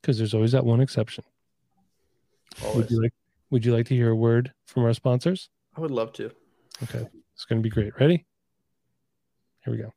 [0.00, 1.24] because there's always that one exception.
[2.62, 2.76] Always.
[2.76, 3.12] Would you like
[3.50, 5.48] Would you like to hear a word from our sponsors?
[5.76, 6.30] I would love to.
[6.82, 7.98] Okay, it's going to be great.
[7.98, 8.26] Ready?
[9.64, 9.92] Here we go.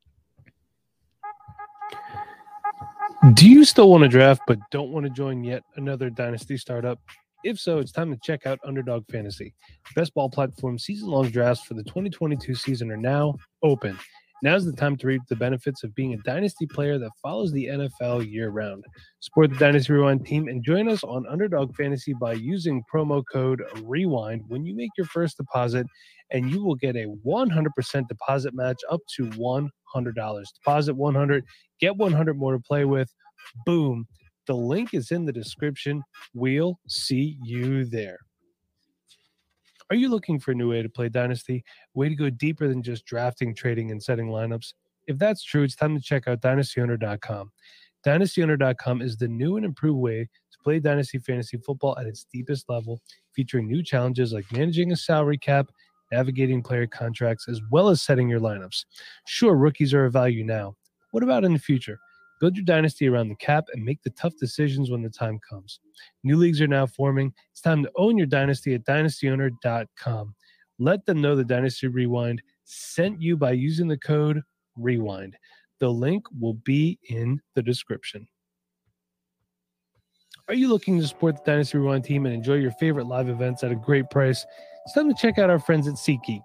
[3.33, 6.99] Do you still want to draft but don't want to join yet another dynasty startup?
[7.43, 9.53] If so, it's time to check out Underdog Fantasy.
[9.95, 13.97] Best ball platform season long drafts for the 2022 season are now open.
[14.43, 17.67] Now's the time to reap the benefits of being a dynasty player that follows the
[17.67, 18.83] NFL year round.
[19.19, 23.61] Support the Dynasty Rewind team and join us on Underdog Fantasy by using promo code
[23.83, 25.85] REWIND when you make your first deposit,
[26.31, 30.43] and you will get a 100% deposit match up to $100.
[30.55, 31.45] Deposit 100,
[31.79, 33.13] get 100 more to play with.
[33.67, 34.07] Boom.
[34.47, 36.01] The link is in the description.
[36.33, 38.17] We'll see you there.
[39.91, 41.65] Are you looking for a new way to play Dynasty?
[41.95, 44.73] Way to go deeper than just drafting, trading, and setting lineups?
[45.07, 47.51] If that's true, it's time to check out dynastyowner.com.
[48.07, 52.69] Dynastyowner.com is the new and improved way to play Dynasty Fantasy Football at its deepest
[52.69, 53.01] level,
[53.35, 55.69] featuring new challenges like managing a salary cap,
[56.09, 58.85] navigating player contracts, as well as setting your lineups.
[59.27, 60.73] Sure, rookies are a value now.
[61.11, 61.99] What about in the future?
[62.41, 65.79] Build your dynasty around the cap and make the tough decisions when the time comes.
[66.23, 67.31] New leagues are now forming.
[67.51, 70.35] It's time to own your dynasty at dynastyowner.com.
[70.79, 74.41] Let them know the Dynasty Rewind sent you by using the code
[74.75, 75.35] REWIND.
[75.79, 78.27] The link will be in the description.
[80.47, 83.63] Are you looking to support the Dynasty Rewind team and enjoy your favorite live events
[83.63, 84.43] at a great price?
[84.85, 86.41] It's time to check out our friends at SeatGeek.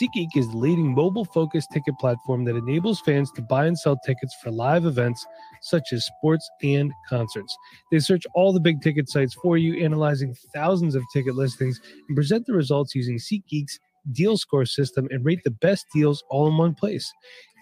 [0.00, 3.96] SeatGeek is the leading mobile focused ticket platform that enables fans to buy and sell
[4.04, 5.24] tickets for live events
[5.62, 7.56] such as sports and concerts.
[7.92, 12.16] They search all the big ticket sites for you, analyzing thousands of ticket listings, and
[12.16, 13.78] present the results using SeatGeek's
[14.10, 17.12] deal score system and rate the best deals all in one place.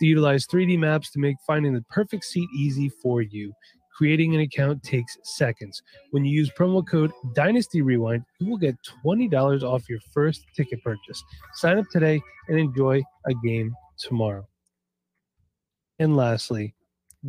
[0.01, 3.53] They utilize 3D maps to make finding the perfect seat easy for you.
[3.97, 5.83] Creating an account takes seconds.
[6.11, 10.83] When you use promo code Dynasty Rewind, you will get $20 off your first ticket
[10.83, 11.23] purchase.
[11.55, 14.47] Sign up today and enjoy a game tomorrow.
[15.99, 16.75] And lastly,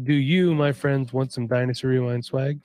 [0.03, 2.59] do you, my friends, want some Dynasty Rewind swag?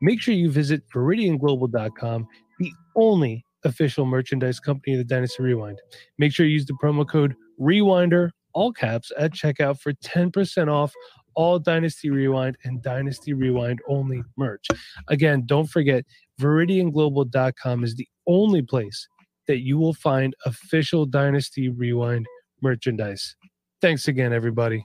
[0.00, 2.26] make sure you visit veridianglobal.com,
[2.58, 5.78] the only official merchandise company of the Dynasty Rewind.
[6.18, 10.92] Make sure you use the promo code REWINDER, all caps, at checkout for 10% off
[11.36, 14.66] all Dynasty Rewind and Dynasty Rewind only merch.
[15.08, 16.04] Again, don't forget,
[16.40, 19.06] veridianglobal.com is the only place
[19.46, 22.26] that you will find official Dynasty Rewind
[22.62, 23.36] merchandise.
[23.80, 24.82] Thanks again, everybody.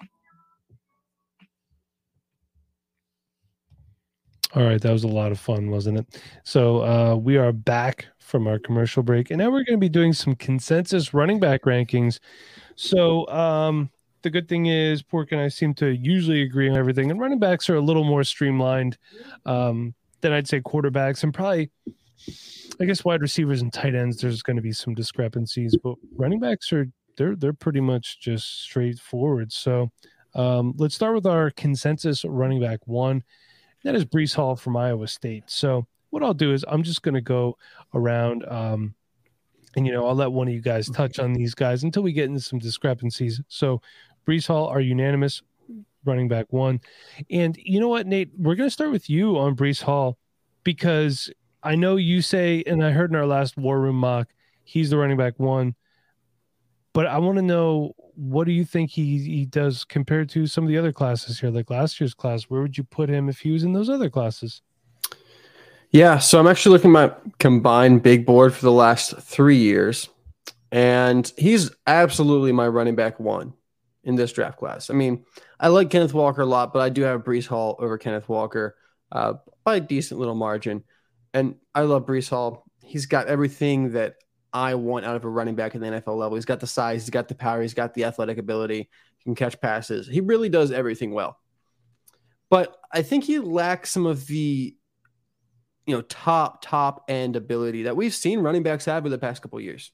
[4.54, 6.22] All right, that was a lot of fun, wasn't it?
[6.44, 9.88] So uh, we are back from our commercial break, and now we're going to be
[9.88, 12.20] doing some consensus running back rankings.
[12.76, 13.90] So um,
[14.24, 17.40] the good thing is, Pork and I seem to usually agree on everything, and running
[17.40, 18.98] backs are a little more streamlined
[19.46, 21.72] um, than I'd say quarterbacks, and probably,
[22.80, 24.22] I guess, wide receivers and tight ends.
[24.22, 28.64] There's going to be some discrepancies, but running backs are they're they're pretty much just
[28.64, 29.52] straightforward.
[29.52, 29.92] So
[30.36, 33.24] um, let's start with our consensus running back one.
[33.84, 35.46] That is Breece Hall from Iowa State.
[35.48, 37.58] So what I'll do is I'm just going to go
[37.94, 38.94] around, um,
[39.76, 42.12] and you know I'll let one of you guys touch on these guys until we
[42.12, 43.42] get into some discrepancies.
[43.48, 43.82] So
[44.28, 45.42] Breece Hall are unanimous
[46.06, 46.82] running back one,
[47.30, 50.18] and you know what, Nate, we're going to start with you on Breece Hall
[50.64, 51.32] because
[51.64, 54.30] I know you say, and I heard in our last War Room mock,
[54.64, 55.76] he's the running back one.
[56.94, 60.64] But I want to know what do you think he, he does compared to some
[60.64, 62.44] of the other classes here, like last year's class?
[62.44, 64.62] Where would you put him if he was in those other classes?
[65.92, 70.10] Yeah, so I'm actually looking at my combined big board for the last three years,
[70.72, 73.54] and he's absolutely my running back one
[74.04, 74.90] in this draft class.
[74.90, 75.26] I mean,
[75.60, 78.76] I like Kenneth Walker a lot, but I do have Breece Hall over Kenneth Walker
[79.12, 79.34] uh,
[79.64, 80.84] by a decent little margin.
[81.34, 82.66] And I love Breece Hall.
[82.84, 84.16] He's got everything that
[84.54, 86.36] I want out of a running back at the NFL level.
[86.36, 89.36] He's got the size, he's got the power, he's got the athletic ability, he can
[89.36, 90.08] catch passes.
[90.08, 91.38] He really does everything well.
[92.50, 94.76] But I think he lacks some of the
[95.86, 99.42] you know top top end ability that we've seen running backs have over the past
[99.42, 99.92] couple years.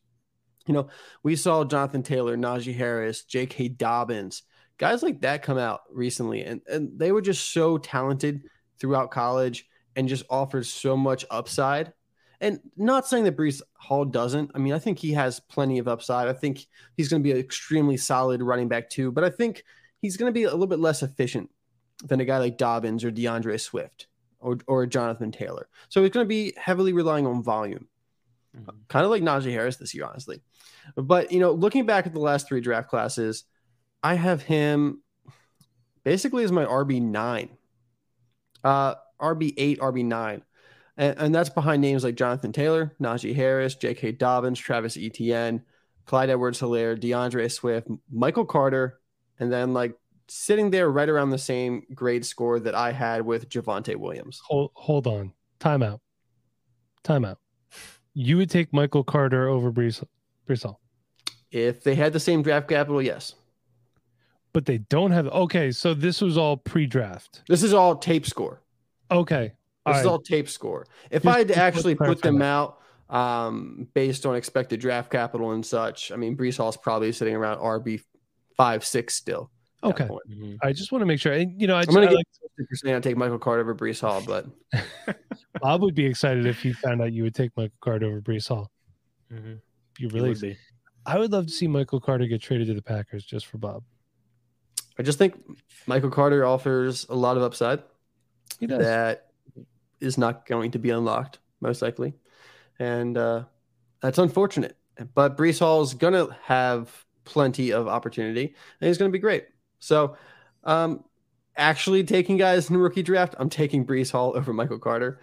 [0.68, 0.90] You know,
[1.24, 3.70] we saw Jonathan Taylor, Najee Harris, J.K.
[3.70, 4.44] Dobbins,
[4.78, 8.44] guys like that come out recently, and and they were just so talented
[8.80, 11.94] throughout college and just offered so much upside
[12.40, 14.52] and not saying that Breece Hall doesn't.
[14.54, 16.28] I mean, I think he has plenty of upside.
[16.28, 19.64] I think he's going to be an extremely solid running back too, but I think
[20.02, 21.50] he's going to be a little bit less efficient
[22.04, 24.08] than a guy like Dobbins or D'Andre Swift
[24.40, 25.68] or, or Jonathan Taylor.
[25.90, 27.88] So he's going to be heavily relying on volume,
[28.58, 28.78] mm-hmm.
[28.88, 30.42] kind of like Najee Harris this year, honestly.
[30.96, 33.44] But, you know, looking back at the last three draft classes,
[34.04, 35.02] I have him
[36.04, 37.50] basically as my RB9,
[38.64, 40.42] uh, RB8, RB9
[40.98, 44.14] and, and that's behind names like Jonathan Taylor, Najee Harris, J.K.
[44.14, 45.62] Dobbins, Travis Etienne,
[46.06, 49.00] Clyde Edwards-Helaire, D'Andre Swift, Michael Carter,
[49.40, 49.96] and then like
[50.28, 54.42] sitting there right around the same grade score that I had with Javonte Williams.
[54.48, 55.34] Hold, hold on.
[55.60, 56.00] Timeout.
[57.04, 57.38] Timeout.
[58.20, 60.04] You would take Michael Carter over Breece
[60.64, 60.82] Hall.
[61.52, 63.36] If they had the same draft capital, yes.
[64.54, 65.28] But they don't have.
[65.28, 67.44] Okay, so this was all pre-draft.
[67.48, 68.64] This is all tape score.
[69.12, 69.54] Okay,
[69.86, 70.88] this all is all tape score.
[71.12, 75.52] If just, I had to actually put them out um, based on expected draft capital
[75.52, 78.02] and such, I mean, Breece Hall's probably sitting around RB
[78.56, 79.52] five, six still.
[79.84, 80.06] Okay.
[80.06, 80.56] Mm-hmm.
[80.64, 81.34] I just want to make sure.
[81.34, 84.24] And, you know, I, am going to get like, take Michael Carter over Breece Hall,
[84.26, 84.48] but
[85.62, 88.48] Bob would be excited if he found out you would take Michael Carter over Breece
[88.48, 88.72] Hall.
[89.32, 89.54] Mm-hmm.
[90.00, 90.58] You really would be.
[91.06, 93.84] I would love to see Michael Carter get traded to the Packers just for Bob.
[95.00, 95.36] I just think
[95.86, 97.84] Michael Carter offers a lot of upside.
[98.60, 98.80] He does.
[98.80, 99.28] That
[100.00, 102.14] is not going to be unlocked, most likely.
[102.80, 103.44] And uh,
[104.02, 104.76] that's unfortunate.
[105.14, 109.20] But Breece Hall is going to have plenty of opportunity and he's going to be
[109.20, 109.46] great.
[109.80, 110.18] So,
[110.64, 111.04] um,
[111.56, 115.20] actually taking guys in the rookie draft, I'm taking Breece Hall over Michael Carter.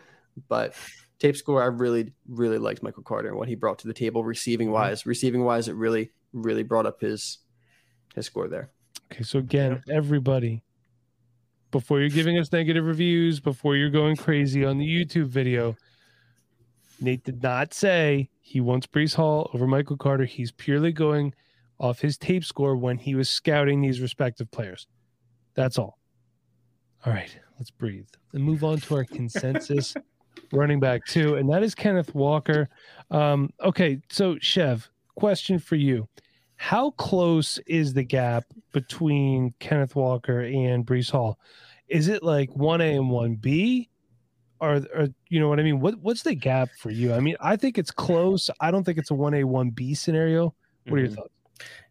[0.49, 0.75] But
[1.19, 4.25] tape score, I really, really liked Michael Carter and what he brought to the table
[4.25, 4.75] receiving mm-hmm.
[4.75, 5.07] wise.
[5.07, 7.39] Receiving wise, it really, really brought up his
[8.15, 8.71] his score there.
[9.13, 10.63] Okay, so again, everybody
[11.75, 15.77] before you're giving us negative reviews, before you're going crazy on the YouTube video,
[17.01, 20.25] Nate did not say he wants Breece Hall over Michael Carter.
[20.25, 21.35] He's purely going
[21.85, 24.87] off his tape score when he was scouting these respective players.
[25.55, 25.99] That's all.
[27.07, 29.95] All right, let's breathe and move on to our consensus
[30.53, 32.69] running back two, and that is Kenneth Walker.
[33.11, 36.09] Um, okay, so Chev, question for you:
[36.57, 41.39] How close is the gap between Kenneth Walker and Breece Hall?
[41.89, 43.89] is it like 1A and 1B?
[44.61, 45.81] Or, or you know what I mean?
[45.81, 47.13] What what's the gap for you?
[47.13, 48.49] I mean, I think it's close.
[48.61, 50.55] I don't think it's a 1A, 1B scenario.
[50.87, 51.17] What are your mm-hmm.
[51.17, 51.34] thoughts?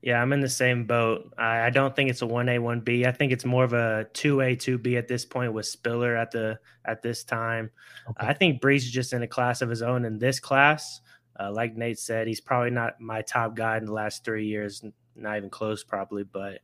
[0.02, 1.34] Yeah, I'm in the same boat.
[1.38, 3.06] I, I don't think it's a one A one B.
[3.06, 6.16] I think it's more of a two A two B at this point with Spiller
[6.16, 7.72] at the at this time.
[8.10, 8.28] Okay.
[8.28, 11.00] I think Breece is just in a class of his own in this class.
[11.40, 14.84] Uh, like Nate said, he's probably not my top guy in the last three years,
[15.16, 16.24] not even close, probably.
[16.24, 16.60] But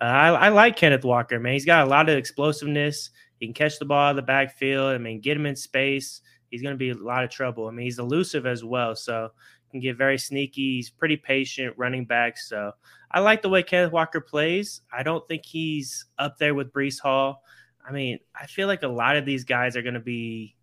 [0.00, 1.54] uh, I, I, like Kenneth Walker, man.
[1.54, 3.10] He's got a lot of explosiveness.
[3.38, 4.92] He can catch the ball out of the backfield.
[4.92, 6.20] I mean, get him in space.
[6.50, 7.68] He's going to be a lot of trouble.
[7.68, 8.94] I mean, he's elusive as well.
[8.94, 9.30] So
[9.70, 10.76] can get very sneaky.
[10.76, 12.38] He's pretty patient running back.
[12.38, 12.72] So
[13.10, 14.82] I like the way Kenneth Walker plays.
[14.92, 17.42] I don't think he's up there with Breece Hall.
[17.86, 20.56] I mean, I feel like a lot of these guys are going to be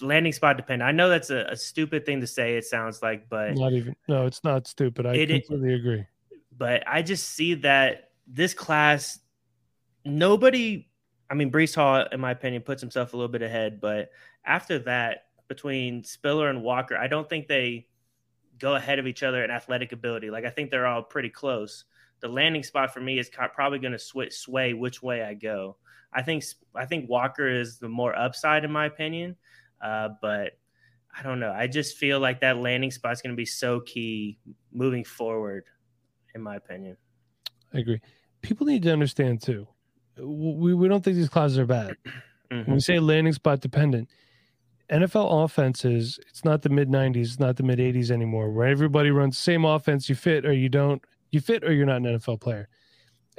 [0.00, 0.88] landing spot dependent.
[0.88, 2.56] I know that's a, a, stupid thing to say.
[2.56, 3.96] It sounds like, but not even.
[4.08, 5.06] No, it's not stupid.
[5.06, 6.06] I it, completely agree.
[6.56, 9.18] But I just see that this class,
[10.04, 10.88] nobody.
[11.28, 13.80] I mean, Breece Hall, in my opinion, puts himself a little bit ahead.
[13.80, 14.10] But
[14.44, 17.86] after that, between Spiller and Walker, I don't think they
[18.58, 20.30] go ahead of each other in athletic ability.
[20.30, 21.84] Like I think they're all pretty close.
[22.20, 25.76] The landing spot for me is probably going to switch sway which way I go.
[26.12, 29.36] I think I think Walker is the more upside in my opinion,
[29.82, 30.52] uh, but
[31.18, 31.52] I don't know.
[31.52, 34.38] I just feel like that landing spot is going to be so key
[34.72, 35.64] moving forward,
[36.34, 36.96] in my opinion.
[37.72, 38.00] I agree.
[38.42, 39.66] People need to understand too.
[40.18, 41.96] We we don't think these classes are bad.
[42.48, 42.70] Mm-hmm.
[42.70, 44.08] When we say landing spot dependent,
[44.90, 49.10] NFL offenses, it's not the mid 90s, it's not the mid 80s anymore, where everybody
[49.10, 50.08] runs same offense.
[50.08, 51.02] You fit or you don't.
[51.30, 52.68] You fit or you're not an NFL player.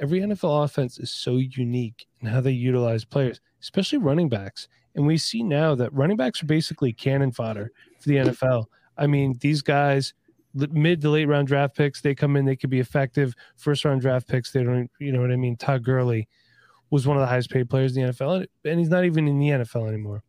[0.00, 4.68] Every NFL offense is so unique in how they utilize players, especially running backs.
[4.94, 8.66] And we see now that running backs are basically cannon fodder for the NFL.
[8.96, 10.12] I mean, these guys,
[10.54, 13.34] mid to late round draft picks, they come in, they could be effective.
[13.56, 15.56] First round draft picks, they don't, you know what I mean?
[15.56, 16.28] Todd Gurley
[16.90, 19.38] was one of the highest paid players in the NFL, and he's not even in
[19.38, 20.22] the NFL anymore.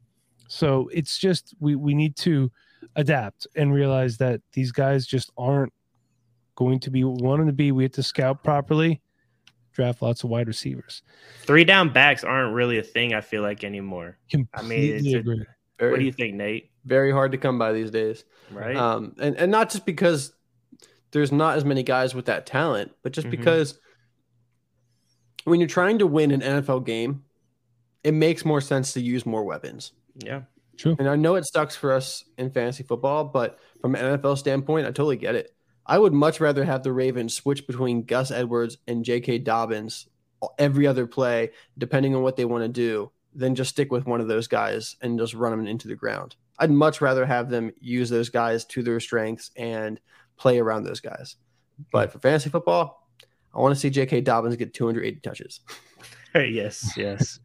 [0.50, 2.52] So it's just we we need to
[2.96, 5.72] adapt and realize that these guys just aren't
[6.56, 7.72] going to be wanting to be.
[7.72, 9.02] We have to scout properly,
[9.72, 11.04] draft lots of wide receivers.
[11.44, 13.14] Three down backs aren't really a thing.
[13.14, 14.18] I feel like anymore.
[14.30, 15.46] Completely I mean, agree.
[15.80, 16.72] A, what do you think, Nate?
[16.84, 18.76] Very hard to come by these days, right?
[18.76, 20.34] Um, and and not just because
[21.12, 23.38] there's not as many guys with that talent, but just mm-hmm.
[23.38, 23.80] because
[25.44, 27.24] when you're trying to win an NFL game,
[28.04, 29.92] it makes more sense to use more weapons.
[30.24, 30.42] Yeah.
[30.78, 30.96] True.
[30.98, 34.86] And I know it sucks for us in fantasy football, but from an NFL standpoint,
[34.88, 35.54] I totally get it.
[35.86, 39.40] I would much rather have the Ravens switch between Gus Edwards and J.K.
[39.40, 40.08] Dobbins
[40.58, 44.22] every other play, depending on what they want to do, than just stick with one
[44.22, 46.36] of those guys and just run them into the ground.
[46.60, 50.00] I'd much rather have them use those guys to their strengths and
[50.38, 51.36] play around those guys.
[51.92, 53.08] But for fantasy football,
[53.54, 54.22] I want to see J.K.
[54.22, 55.62] Dobbins get 280 touches.
[56.34, 57.40] Hey, yes, yes.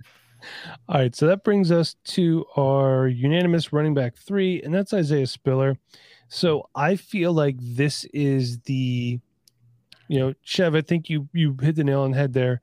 [0.88, 5.26] All right, so that brings us to our unanimous running back three, and that's Isaiah
[5.26, 5.78] Spiller.
[6.28, 9.18] So I feel like this is the,
[10.09, 10.74] you know, Chev.
[10.74, 12.62] I think you you hit the nail on the head there.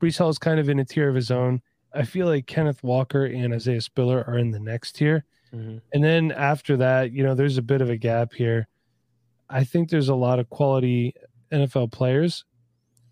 [0.00, 1.62] Breece Hall is kind of in a tier of his own.
[1.94, 5.78] I feel like Kenneth Walker and Isaiah Spiller are in the next tier, mm-hmm.
[5.92, 8.68] and then after that, you know, there's a bit of a gap here.
[9.48, 11.14] I think there's a lot of quality
[11.52, 12.44] NFL players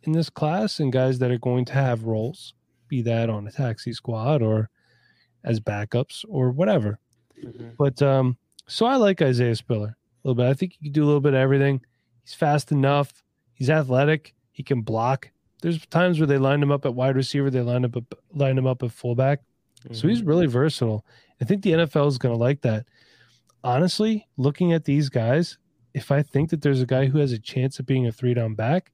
[0.02, 2.54] in this class and guys that are going to have roles
[2.88, 4.70] be that on a taxi squad or
[5.44, 6.98] as backups or whatever.
[7.42, 7.70] Mm-hmm.
[7.78, 10.48] But um, so I like Isaiah Spiller a little bit.
[10.48, 11.80] I think he can do a little bit of everything.
[12.22, 13.22] He's fast enough.
[13.52, 14.34] He's athletic.
[14.52, 15.30] He can block.
[15.62, 17.50] There's times where they lined him up at wide receiver.
[17.50, 19.40] They lined up lined him up at fullback.
[19.84, 19.94] Mm-hmm.
[19.94, 20.28] So he's mm-hmm.
[20.28, 21.04] really versatile.
[21.40, 22.86] I think the NFL is going to like that.
[23.62, 25.58] Honestly, looking at these guys,
[25.94, 28.34] if I think that there's a guy who has a chance of being a three
[28.34, 28.92] down back,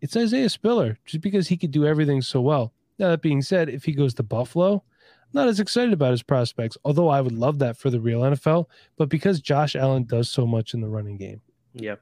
[0.00, 2.73] it's Isaiah Spiller, just because he could do everything so well.
[2.98, 6.22] Now, that being said, if he goes to Buffalo, I'm not as excited about his
[6.22, 8.66] prospects, although I would love that for the real NFL.
[8.96, 11.40] But because Josh Allen does so much in the running game.
[11.74, 12.00] Yep.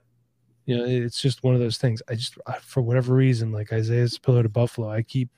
[0.66, 2.02] You know, it's just one of those things.
[2.08, 5.30] I just, for whatever reason, like Isaiah Spiller to Buffalo, I keep,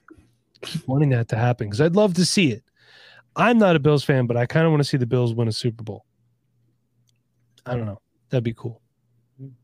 [0.61, 2.65] keep wanting that to happen because I'd love to see it.
[3.37, 5.49] I'm not a Bills fan, but I kind of want to see the Bills win
[5.49, 6.05] a Super Bowl.
[7.67, 8.01] I don't know.
[8.31, 8.81] That'd be cool.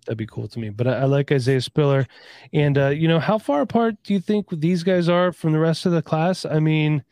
[0.04, 0.70] That'd be cool to me.
[0.70, 2.06] But I, I like Isaiah Spiller.
[2.52, 5.58] And, uh, you know, how far apart do you think these guys are from the
[5.58, 6.44] rest of the class?
[6.44, 7.04] I mean,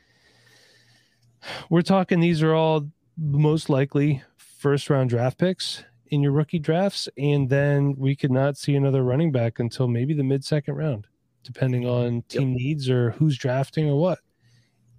[1.71, 7.09] we're talking these are all most likely first round draft picks in your rookie drafts.
[7.17, 11.07] And then we could not see another running back until maybe the mid second round,
[11.45, 12.59] depending on team yep.
[12.59, 14.19] needs or who's drafting or what.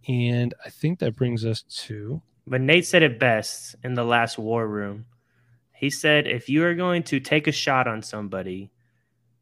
[0.07, 2.21] And I think that brings us to.
[2.47, 5.05] But Nate said it best in the last war room.
[5.79, 8.69] He said if you are going to take a shot on somebody,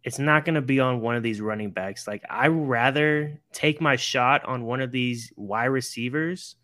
[0.04, 2.08] it's not going to be on one of these running backs.
[2.08, 6.56] Like I rather take my shot on one of these wide receivers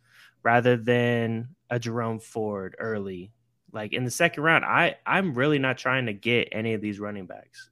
[0.44, 3.32] rather than a Jerome Ford early.
[3.72, 7.00] Like in the second round, I I'm really not trying to get any of these
[7.00, 7.72] running backs.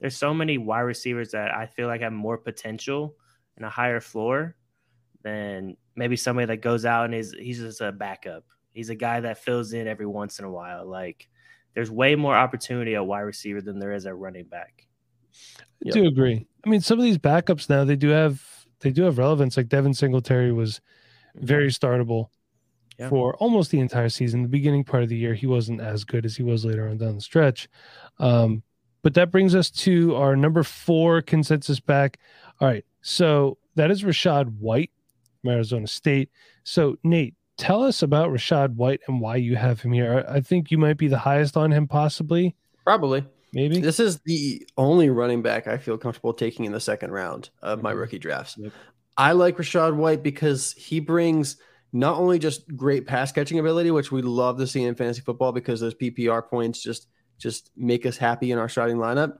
[0.00, 3.14] there's so many wide receivers that I feel like have more potential
[3.56, 4.56] and a higher floor
[5.22, 8.44] than maybe somebody that goes out and is he's just a backup.
[8.72, 10.86] He's a guy that fills in every once in a while.
[10.86, 11.28] Like
[11.74, 14.86] there's way more opportunity at wide receiver than there is at running back.
[15.86, 16.46] I do agree.
[16.64, 18.42] I mean, some of these backups now they do have
[18.80, 19.56] they do have relevance.
[19.56, 20.80] Like Devin Singletary was
[21.36, 21.46] mm-hmm.
[21.46, 22.28] very startable
[22.98, 23.08] yeah.
[23.08, 24.42] for almost the entire season.
[24.42, 26.98] The beginning part of the year, he wasn't as good as he was later on
[26.98, 27.68] down the stretch.
[28.18, 28.62] Um,
[29.02, 32.18] but that brings us to our number four consensus back.
[32.60, 34.90] All right, so that is Rachaad White
[35.40, 36.30] from Arizona State.
[36.62, 40.24] So Nate, tell us about Rachaad White and why you have him here.
[40.28, 42.56] I think you might be the highest on him, possibly.
[42.84, 43.24] Probably.
[43.52, 47.50] Maybe this is the only running back I feel comfortable taking in the second round
[47.62, 48.00] of my mm-hmm.
[48.00, 48.56] rookie drafts.
[48.58, 48.72] Yep.
[49.16, 51.56] I like Rachaad White because he brings
[51.92, 55.52] not only just great pass catching ability, which we love to see in fantasy football
[55.52, 57.06] because those PPR points just
[57.38, 59.38] just make us happy in our starting lineup,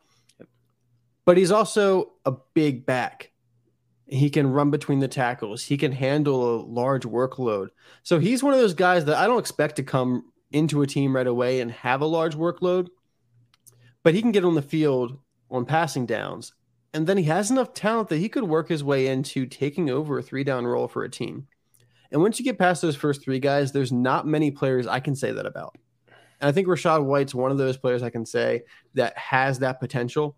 [1.25, 3.32] but he's also a big back.
[4.13, 5.63] He can run between the tackles.
[5.63, 7.69] He can handle a large workload.
[8.03, 11.17] So he's one of those guys that I don't expect to come into a team
[11.17, 12.89] right away and have a large workload
[14.03, 15.19] but he can get on the field
[15.51, 16.53] on passing downs.
[16.95, 20.19] And then he has enough talent that he could work his way into taking over
[20.19, 21.47] a three down role for a team.
[22.11, 25.17] And once you get past those first three guys, there's not many players I can
[25.17, 25.77] say that about.
[26.41, 29.81] And I think Rachaad White's one of those players I can say that has that
[29.81, 30.37] potential.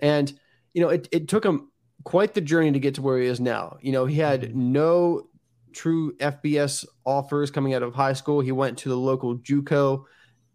[0.00, 0.32] And,
[0.74, 1.67] you know, it, it took him
[2.04, 3.78] quite the journey to get to where he is now.
[3.80, 4.72] You know, he had mm-hmm.
[4.72, 5.28] no
[5.72, 8.40] true FBS offers coming out of high school.
[8.40, 10.04] He went to the local JUCO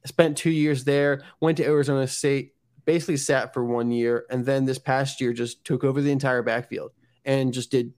[0.05, 2.53] spent two years there, went to Arizona State,
[2.85, 6.41] basically sat for one year, and then this past year just took over the entire
[6.41, 6.91] backfield
[7.25, 7.93] and just did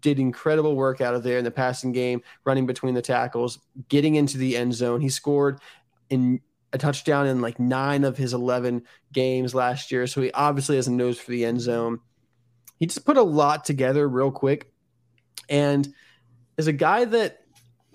[0.00, 4.16] did incredible work out of there in the passing game, running between the tackles, getting
[4.16, 5.00] into the end zone.
[5.00, 5.60] He scored
[6.10, 6.40] in
[6.72, 8.82] a touchdown in like nine of his 11
[9.12, 10.08] games last year.
[10.08, 12.00] So he obviously has a nose for the end zone.
[12.78, 14.72] He just put a lot together real quick.
[15.48, 15.92] And
[16.56, 17.40] is a guy that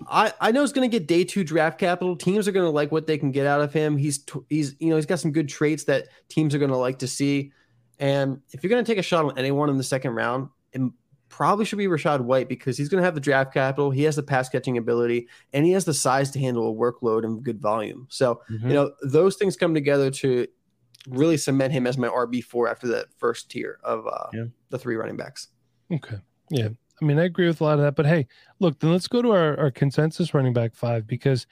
[0.08, 2.16] I, I know he's going to get day two draft capital.
[2.16, 3.96] Teams are going to like what they can get out of him.
[3.96, 6.98] He's he's you know he's got some good traits that teams are going to like
[7.00, 7.52] to see.
[7.98, 10.80] And if you're going to take a shot on anyone in the second round, it
[11.28, 13.90] probably should be Rachaad White because he's going to have the draft capital.
[13.90, 17.24] He has the pass catching ability, and he has the size to handle a workload
[17.24, 18.06] and good volume.
[18.10, 18.68] So mm-hmm.
[18.68, 20.46] you know those things come together to
[21.08, 24.44] really cement him as my RB four after that first tier of uh, yeah.
[24.72, 25.48] The three running backs.
[25.92, 26.16] Okay.
[26.50, 26.70] Yeah.
[27.00, 27.96] I mean, I agree with a lot of that.
[27.96, 28.26] But hey,
[28.60, 31.46] look, then let's go to our, our consensus running back five because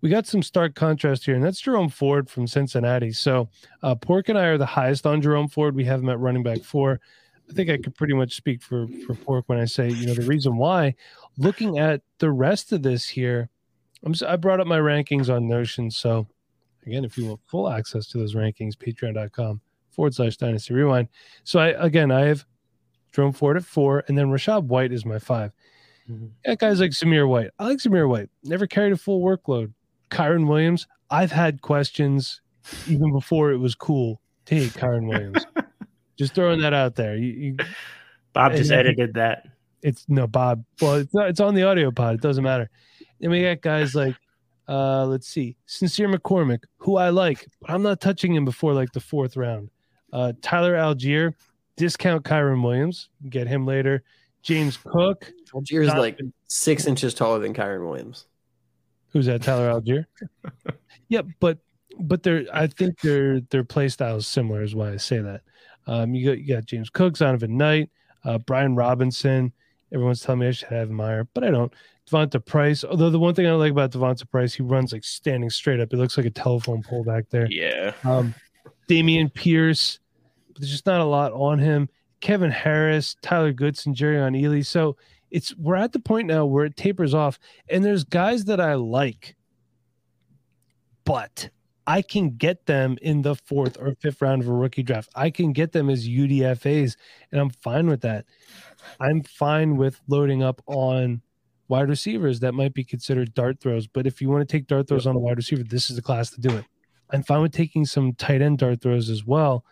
[0.00, 3.12] we got some stark contrast here, and that's Jerome Ford from Cincinnati.
[3.12, 3.48] So
[3.82, 5.74] uh, Pork and I are the highest on Jerome Ford.
[5.74, 7.00] We have him at running back four.
[7.48, 10.14] I think I could pretty much speak for for Pork when I say, you know,
[10.14, 10.94] the reason why.
[11.36, 13.50] Looking at the rest of this here,
[14.04, 15.90] I'm I brought up my rankings on Notion.
[15.90, 16.26] So
[16.86, 19.60] again, if you want full access to those rankings, patreon.com
[19.90, 21.08] forward slash dynasty rewind.
[21.44, 22.46] So I again I have
[23.14, 25.52] Jerome Ford at four, and then Rachaad White is my 5
[26.10, 26.26] mm-hmm.
[26.44, 27.50] That guy's like Zamir White.
[27.58, 28.28] I like Zamir White.
[28.42, 29.72] Never carried a full workload.
[30.10, 30.86] Kyren Williams.
[31.10, 32.40] I've had questions
[32.88, 34.20] even before it was cool.
[34.46, 35.46] Take Kyren Williams.
[36.16, 37.16] just throwing that out there.
[37.16, 37.56] You, you,
[38.32, 39.46] Bob just edited that.
[39.82, 40.64] It's no Bob.
[40.80, 42.16] Well, it's not, it's on the audio pod.
[42.16, 42.68] It doesn't matter.
[43.20, 44.16] And we got guys like,
[44.68, 48.92] uh, let's see, Sincere McCormick, who I like, but I'm not touching him before like
[48.92, 49.70] the fourth round.
[50.12, 51.34] Uh, Tyler Allgeier,
[51.76, 54.02] discount Kyren Williams, get him later.
[54.42, 55.32] James Cook.
[55.52, 58.26] Allgeier's is like six inches taller than Kyren Williams.
[59.08, 59.42] Who's that?
[59.42, 60.06] Tyler Allgeier.
[61.08, 61.58] yep, but
[61.98, 64.62] but they're I think their their play style is similar.
[64.62, 65.42] Is why I say that.
[65.86, 67.90] Um, you got you got James Cook, Zonovan Knight,
[68.24, 69.52] uh, Brian Robinson.
[69.92, 71.72] Everyone's telling me I should have Meyer, but I don't.
[72.06, 72.84] D'vonte Price.
[72.84, 75.92] Although the one thing I like about D'vonte Price, he runs like standing straight up.
[75.92, 77.46] It looks like a telephone pole back there.
[77.48, 77.92] Yeah.
[78.02, 78.34] Um,
[78.88, 80.00] Dameon Pierce
[80.54, 81.88] but there's just not a lot on him.
[82.20, 84.64] Kevin Harris, Tyler Goodson, Jerrion Ealy.
[84.64, 84.96] So
[85.30, 87.38] it's we're at the point now where it tapers off,
[87.68, 89.36] and there's guys that I like,
[91.04, 91.50] but
[91.86, 95.10] I can get them in the fourth or fifth round of a rookie draft.
[95.14, 96.96] I can get them as UDFAs,
[97.30, 98.24] and I'm fine with that.
[99.00, 101.20] I'm fine with loading up on
[101.68, 103.86] wide receivers that might be considered dart throws.
[103.86, 106.02] But if you want to take dart throws on a wide receiver, this is the
[106.02, 106.64] class to do it.
[107.10, 109.64] I'm fine with taking some tight end dart throws as well.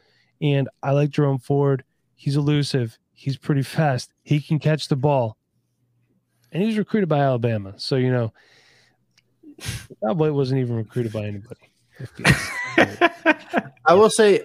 [0.42, 1.84] And I like Jerome Ford.
[2.14, 2.98] He's elusive.
[3.14, 4.12] He's pretty fast.
[4.24, 5.36] He can catch the ball.
[6.50, 7.74] And he was recruited by Alabama.
[7.78, 8.32] So, you know,
[10.02, 11.70] that boy wasn't even recruited by anybody.
[13.86, 14.42] I will say,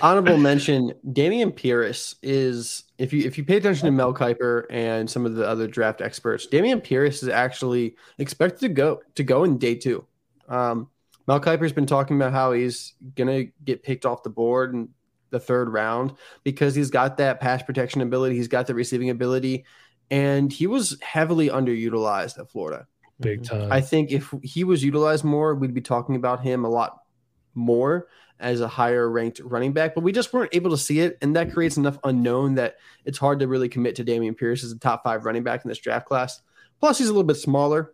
[0.00, 5.10] honorable mention, Dameon Pierce is if you if you pay attention to Mel Kiper and
[5.10, 9.44] some of the other draft experts, Dameon Pierce is actually expected to go to go
[9.44, 10.04] in day two.
[10.48, 10.88] Um,
[11.26, 14.88] Mel Kiper's been talking about how he's gonna get picked off the board and
[15.30, 16.14] the third round
[16.44, 19.64] because he's got that pass protection ability, he's got the receiving ability,
[20.10, 22.86] and he was heavily underutilized at Florida.
[23.20, 23.58] Big Mm-hmm.
[23.60, 23.72] time.
[23.72, 27.00] I think if he was utilized more, we'd be talking about him a lot
[27.54, 28.08] more
[28.38, 31.18] as a higher ranked running back, but we just weren't able to see it.
[31.20, 34.72] And that creates enough unknown that it's hard to really commit to Dameon Pierce as
[34.72, 36.40] a top five running back in this draft class.
[36.80, 37.92] Plus, he's a little bit smaller.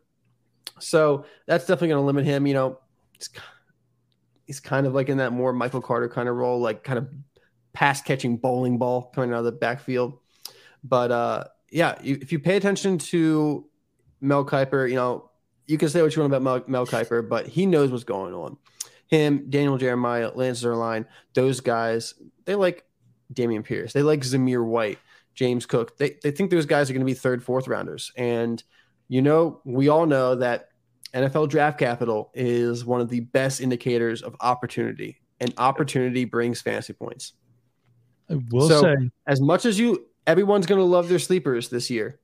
[0.79, 2.47] So that's definitely going to limit him.
[2.47, 2.79] You know,
[4.47, 7.09] he's, kind of like in that more Michael Carter kind of role, like kind of
[7.73, 10.19] pass catching bowling ball coming out of the backfield.
[10.83, 13.67] But uh, yeah, if you pay attention to
[14.21, 15.31] Mel Kiper, you know,
[15.67, 18.35] you can say what you want about Mel, Mel Kiper, but he knows what's going
[18.35, 18.57] on.
[19.09, 22.85] Him, Daniel Jeremiah, Lance Zierlein, those guys, they like
[23.33, 23.93] Dameon Pierce.
[23.93, 24.99] They like Zamir White,
[25.35, 25.97] James Cook.
[25.99, 28.13] They, they think those guys are going to be third, fourth rounders.
[28.17, 28.63] And,
[29.09, 30.71] you know, we all know that
[31.15, 36.93] NFL draft capital is one of the best indicators of opportunity, and opportunity brings fantasy
[36.93, 37.33] points.
[38.29, 38.95] I will So- say,
[39.27, 42.21] As much as you, everyone's going to love their sleepers this year.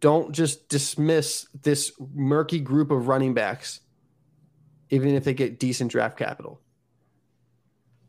[0.00, 3.80] Don't just dismiss this murky group of running backs,
[4.88, 6.60] even if they get decent draft capital.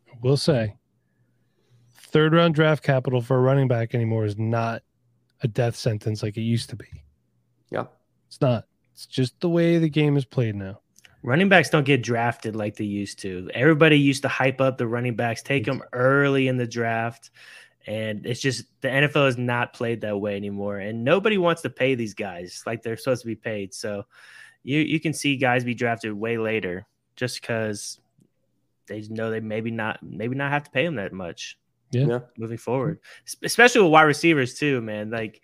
[0.08, 0.78] I will say,
[1.94, 4.84] third round draft capital for a running back anymore is not
[5.42, 6.86] a death sentence like it used to be.
[7.72, 7.88] Yeah.
[8.28, 8.66] It's not.
[8.94, 10.80] It's just the way the game is played now.
[11.24, 13.50] Running backs don't get drafted like they used to.
[13.54, 17.30] Everybody used to hype up the running backs, take them early in the draft.
[17.86, 20.80] And it's just the NFL is not played that way anymore.
[20.80, 23.74] And nobody wants to pay these guys like they're supposed to be paid.
[23.74, 24.06] So
[24.64, 26.86] you, you can see guys be drafted way later
[27.16, 28.00] just because
[28.88, 31.58] they know they maybe not maybe not have to pay them that much.
[31.92, 32.06] Yeah.
[32.06, 32.20] Yeah.
[32.38, 33.00] Moving forward.
[33.44, 35.10] Especially with wide receivers too, man.
[35.10, 35.42] Like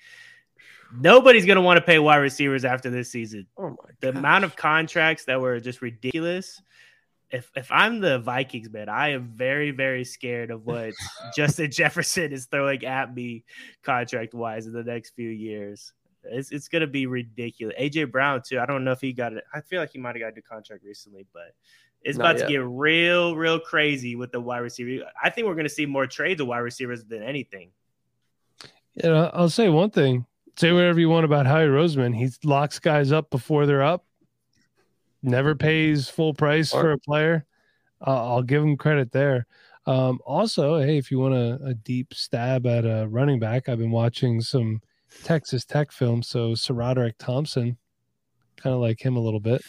[0.96, 4.56] nobody's gonna want to pay wide receivers after this season Oh my the amount of
[4.56, 6.62] contracts that were just ridiculous.
[7.30, 10.94] If if I'm the Vikings man, I am very very scared of what
[11.36, 13.44] Justin Jefferson is throwing at me
[13.84, 15.92] contract wise in the next few years.
[16.24, 17.76] It's it's gonna be ridiculous.
[17.80, 18.60] AJ Brown too.
[18.60, 19.44] I don't know if he got it.
[19.54, 21.54] I feel like he might have got a contract recently, but
[22.02, 22.46] it's Not about yet.
[22.48, 25.04] to get real real crazy with the wide receiver.
[25.22, 27.72] I think we're gonna see more trades of wide receivers than anything.
[28.94, 30.26] You know, I'll say one thing.
[30.58, 32.16] Say whatever you want about Howie Roseman.
[32.16, 34.06] He locks guys up before they're up.
[35.22, 37.46] Never pays full price for a player.
[38.06, 39.46] Uh, I'll give him credit there.
[39.86, 43.78] Um, also, hey, if you want a, a deep stab at a running back, I've
[43.78, 44.82] been watching some
[45.24, 46.28] Texas Tech films.
[46.28, 47.78] So SaRodorick Thompson,
[48.58, 49.62] kind of like him a little bit.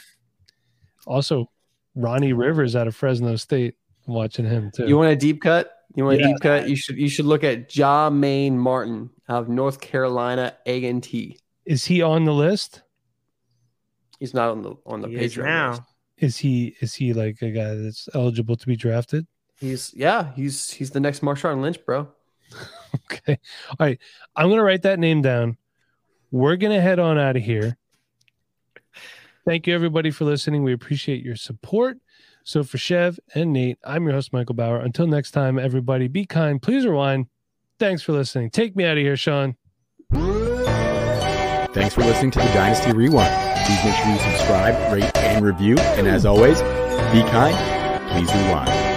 [1.07, 1.51] Also,
[1.95, 3.75] Ronnie Rivers out of Fresno State.
[4.07, 4.87] I'm watching him too.
[4.87, 5.71] You want a deep cut?
[5.95, 6.27] You want a Yeah.
[6.29, 6.69] deep cut?
[6.69, 11.39] You should you should look at Jah-Maine Martin of North Carolina A and T.
[11.65, 12.83] Is he on the list?
[14.21, 15.71] He's not on the on the He is Patreon now.
[15.71, 15.83] list.
[16.19, 19.27] Is he is he like a guy that's eligible to be drafted?
[19.61, 22.09] He's yeah, he's he's the next Marshawn Lynch, bro.
[23.13, 23.39] Okay.
[23.71, 23.99] All right.
[24.35, 25.59] I'm going to write that name down.
[26.31, 27.77] We're going to head on out of here.
[29.45, 30.63] Thank you, everybody, for listening.
[30.63, 31.99] We appreciate your support.
[32.49, 34.81] So, for Chev and Nate, I'm your host, Michael Bauer.
[34.81, 36.63] Until next time, everybody, be kind.
[36.63, 37.27] Please rewind.
[37.79, 38.49] Thanks for listening.
[38.49, 39.55] Take me out of here, Sean.
[41.75, 43.35] Thanks for listening to the Dynasty Rewind.
[43.67, 45.77] Please make sure you subscribe, rate, and review.
[45.77, 46.59] And as always,
[47.13, 47.55] be kind.
[48.13, 48.88] Please rewind.